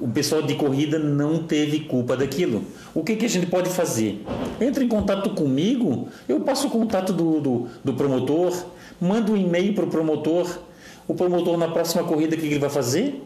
[0.00, 2.64] o pessoal de corrida não teve culpa daquilo.
[2.94, 4.24] O que, que a gente pode fazer?
[4.60, 8.52] Entra em contato comigo, eu passo o contato do, do, do promotor,
[9.00, 10.58] mando um e-mail para o promotor.
[11.06, 13.22] O promotor, na próxima corrida, o que ele vai fazer?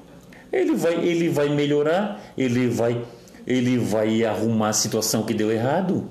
[0.52, 3.00] Ele vai, ele vai melhorar, ele vai,
[3.46, 6.08] ele vai arrumar a situação que deu errado.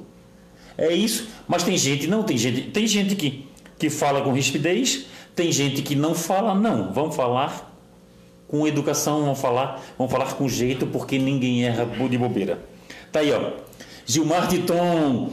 [0.78, 1.28] É isso.
[1.47, 5.82] Mas tem gente, não, tem gente, tem gente que que fala com rispidez, tem gente
[5.82, 7.70] que não fala, não, vamos falar
[8.52, 12.60] com educação, vamos falar, vamos falar com jeito, porque ninguém erra de bobeira.
[13.12, 13.54] Tá aí, ó.
[14.06, 15.32] Gilmar Titon,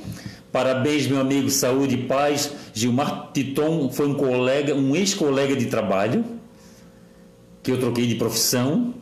[0.53, 2.53] parabéns, meu amigo, saúde e paz.
[2.73, 6.25] Gilmar Titon foi um colega, um ex-colega de trabalho,
[7.62, 8.95] que eu troquei de profissão,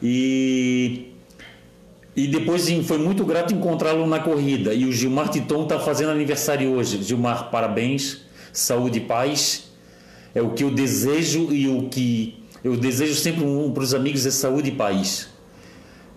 [0.00, 1.12] e
[2.14, 4.72] e depois foi muito grato encontrá-lo na corrida.
[4.72, 7.02] E o Gilmar Titon está fazendo aniversário hoje.
[7.02, 9.70] Gilmar, parabéns saúde e paz.
[10.34, 14.26] É o que eu desejo e o que eu desejo sempre um, para os amigos
[14.26, 15.28] é saúde e paz.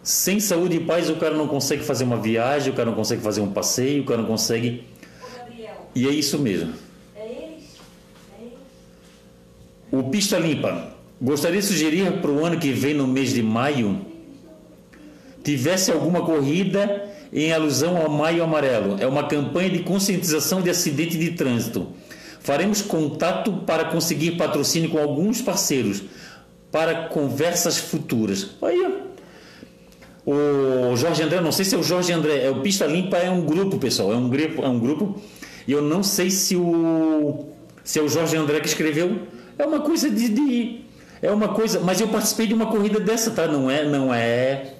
[0.04, 3.22] Sem saúde e paz o cara não consegue fazer uma viagem, o cara não consegue
[3.22, 4.84] fazer um passeio, o cara não consegue.
[5.94, 6.74] E é isso mesmo.
[7.16, 7.50] É
[9.92, 10.96] o Pista Limpa.
[11.22, 14.04] Gostaria de sugerir para o ano que vem, no mês de maio,
[15.44, 18.98] tivesse alguma corrida em alusão ao Maio Amarelo.
[19.00, 21.90] É uma campanha de conscientização de acidente de trânsito.
[22.40, 26.04] Faremos contato para conseguir patrocínio com alguns parceiros
[26.72, 28.52] para conversas futuras.
[28.62, 29.02] Aí,
[30.26, 33.30] o Jorge André, não sei se é o Jorge André, é o Pista Limpa é
[33.30, 35.22] um grupo, pessoal, é um grupo, é um grupo.
[35.68, 37.48] E eu não sei se o
[37.84, 39.24] se é o Jorge André que escreveu.
[39.58, 40.82] É uma coisa de, de
[41.22, 43.48] é uma coisa, mas eu participei de uma corrida dessa, tá?
[43.48, 44.74] Não é, não é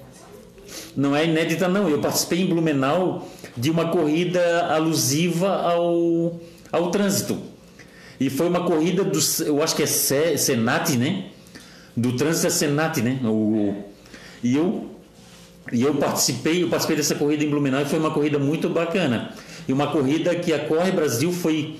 [0.96, 1.88] não é inédita não.
[1.88, 6.40] Eu participei em Blumenau de uma corrida alusiva ao
[6.70, 7.38] ao trânsito.
[8.18, 11.31] E foi uma corrida do, eu acho que é Senat, né?
[11.96, 13.20] Do trânsito é Senat, né?
[13.24, 13.74] O,
[14.42, 14.90] e eu
[15.70, 19.32] e eu participei, eu participei dessa corrida em Blumenau e foi uma corrida muito bacana.
[19.68, 21.76] E uma corrida que a Corre Brasil foi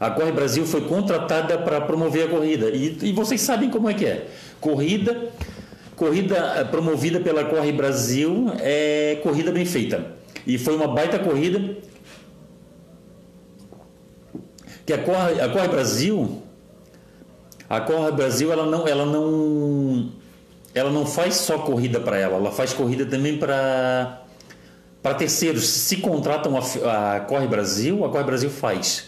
[0.00, 2.70] a Corre Brasil foi contratada para promover a corrida.
[2.70, 4.28] E, e vocês sabem como é que é.
[4.60, 5.30] Corrida
[6.00, 10.16] corrida promovida pela Corre Brasil é corrida bem feita.
[10.46, 11.76] E foi uma baita corrida.
[14.86, 16.42] Que a Corre, a Corre Brasil,
[17.70, 20.10] a Corre Brasil, ela não, ela não,
[20.74, 24.24] ela não faz só corrida para ela, ela faz corrida também para
[25.00, 25.66] para terceiros.
[25.68, 29.04] Se contratam a, a Corre Brasil, a Corre Brasil faz.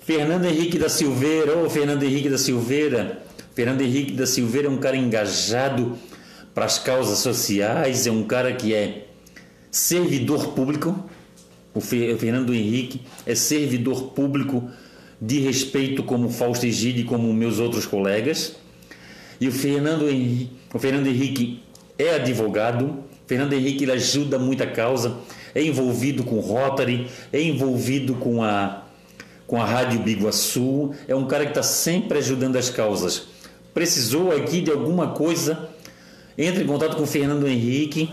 [0.00, 3.22] Fernando Henrique da Silveira, ô oh, Fernando Henrique da Silveira,
[3.54, 5.98] Fernando Henrique da Silveira é um cara engajado
[6.54, 9.06] para as causas sociais, é um cara que é
[9.70, 10.94] servidor público.
[11.72, 14.70] O Fernando Henrique é servidor público
[15.26, 18.56] de respeito como Fausto Egide e como meus outros colegas.
[19.40, 21.62] E o Fernando Henrique, o Fernando Henrique
[21.98, 22.98] é advogado.
[23.26, 25.16] Fernando Henrique ele ajuda muita causa,
[25.54, 28.82] é envolvido com Rotary, é envolvido com a
[29.46, 33.24] com a Rádio Biguaçu, é um cara que está sempre ajudando as causas.
[33.74, 35.68] Precisou aqui de alguma coisa,
[36.36, 38.10] entre em contato com o Fernando Henrique,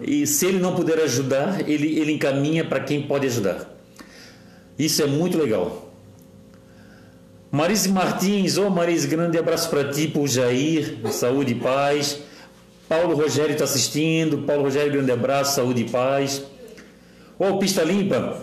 [0.00, 3.70] e se ele não puder ajudar, ele, ele encaminha para quem pode ajudar.
[4.78, 5.89] Isso é muito legal.
[7.52, 12.20] Marise Martins, ô oh Marise, grande abraço para ti, por Jair, saúde e paz.
[12.88, 16.44] Paulo Rogério está assistindo, Paulo Rogério, grande abraço, saúde e paz.
[17.36, 18.40] Ô oh, Pista Limpa,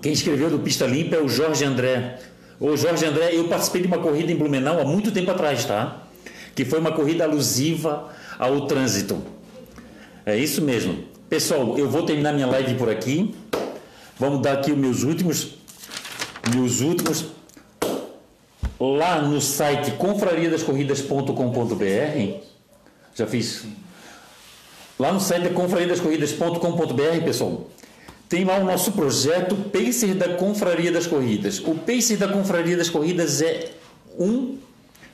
[0.00, 2.20] quem escreveu do Pista Limpa é o Jorge André.
[2.60, 6.04] O Jorge André, eu participei de uma corrida em Blumenau há muito tempo atrás, tá?
[6.54, 9.20] Que foi uma corrida alusiva ao trânsito.
[10.24, 11.02] É isso mesmo.
[11.28, 13.34] Pessoal, eu vou terminar minha live por aqui.
[14.16, 15.56] Vamos dar aqui os meus últimos
[16.54, 17.34] meus últimos
[18.78, 22.44] lá no site confrariadascorridas.com.br.
[23.14, 23.64] Já fiz.
[24.98, 27.70] Lá no site confrariadascorridas.com.br, pessoal.
[28.28, 31.60] Tem lá o nosso projeto Pacer da Confraria das Corridas.
[31.60, 33.70] O Pacer da Confraria das Corridas é
[34.18, 34.58] um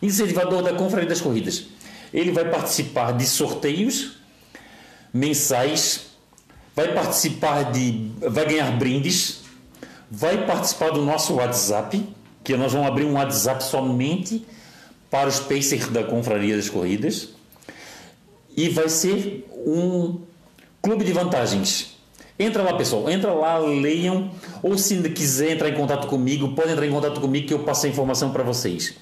[0.00, 1.66] incentivador da Confraria das Corridas.
[2.12, 4.18] Ele vai participar de sorteios
[5.12, 6.06] mensais,
[6.74, 8.10] vai participar de.
[8.20, 9.40] vai ganhar brindes,
[10.10, 12.02] vai participar do nosso WhatsApp,
[12.42, 14.46] que nós vamos abrir um WhatsApp somente
[15.10, 17.30] para os Pacers da Confraria das Corridas.
[18.56, 20.20] E vai ser um
[20.82, 21.96] clube de vantagens.
[22.38, 23.10] Entra lá, pessoal.
[23.10, 24.30] Entra lá, leiam.
[24.62, 27.86] Ou se quiser entrar em contato comigo, pode entrar em contato comigo que eu passo
[27.86, 28.94] a informação para vocês.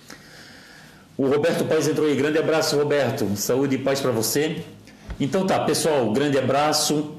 [1.16, 2.16] O Roberto Paz entrou aí.
[2.16, 3.28] Grande abraço, Roberto.
[3.36, 4.64] Saúde e paz para você.
[5.20, 7.16] Então tá, pessoal, grande abraço.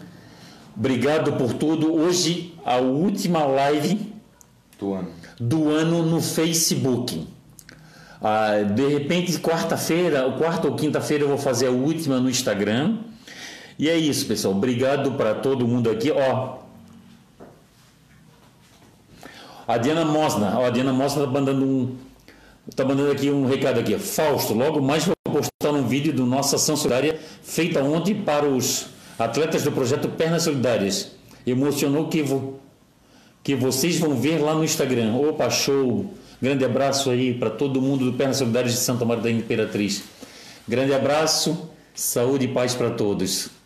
[0.75, 1.93] Obrigado por tudo.
[1.93, 4.13] Hoje, a última live
[4.79, 7.27] do ano, do ano no Facebook.
[8.21, 12.97] Ah, de repente, quarta-feira, quarta ou quinta-feira, eu vou fazer a última no Instagram.
[13.77, 14.53] E é isso, pessoal.
[14.53, 16.11] Obrigado para todo mundo aqui.
[16.11, 16.57] Ó,
[19.65, 21.95] a Diana Mosna, ó, a Diana Mosna está mandando um,
[22.75, 23.97] tá mandando aqui um recado aqui.
[23.97, 28.87] Fausto, logo mais vou postar um vídeo do nossa ação solidária feita ontem para os
[29.17, 31.11] atletas do projeto Pernas Solidárias.
[31.47, 32.59] Emocionou que, vo,
[33.43, 35.15] que vocês vão ver lá no Instagram.
[35.15, 36.13] Opa, show!
[36.41, 40.03] Grande abraço aí para todo mundo do Pernas Solidárias de Santa Maria da Imperatriz.
[40.67, 43.58] Grande abraço, saúde e paz para todos.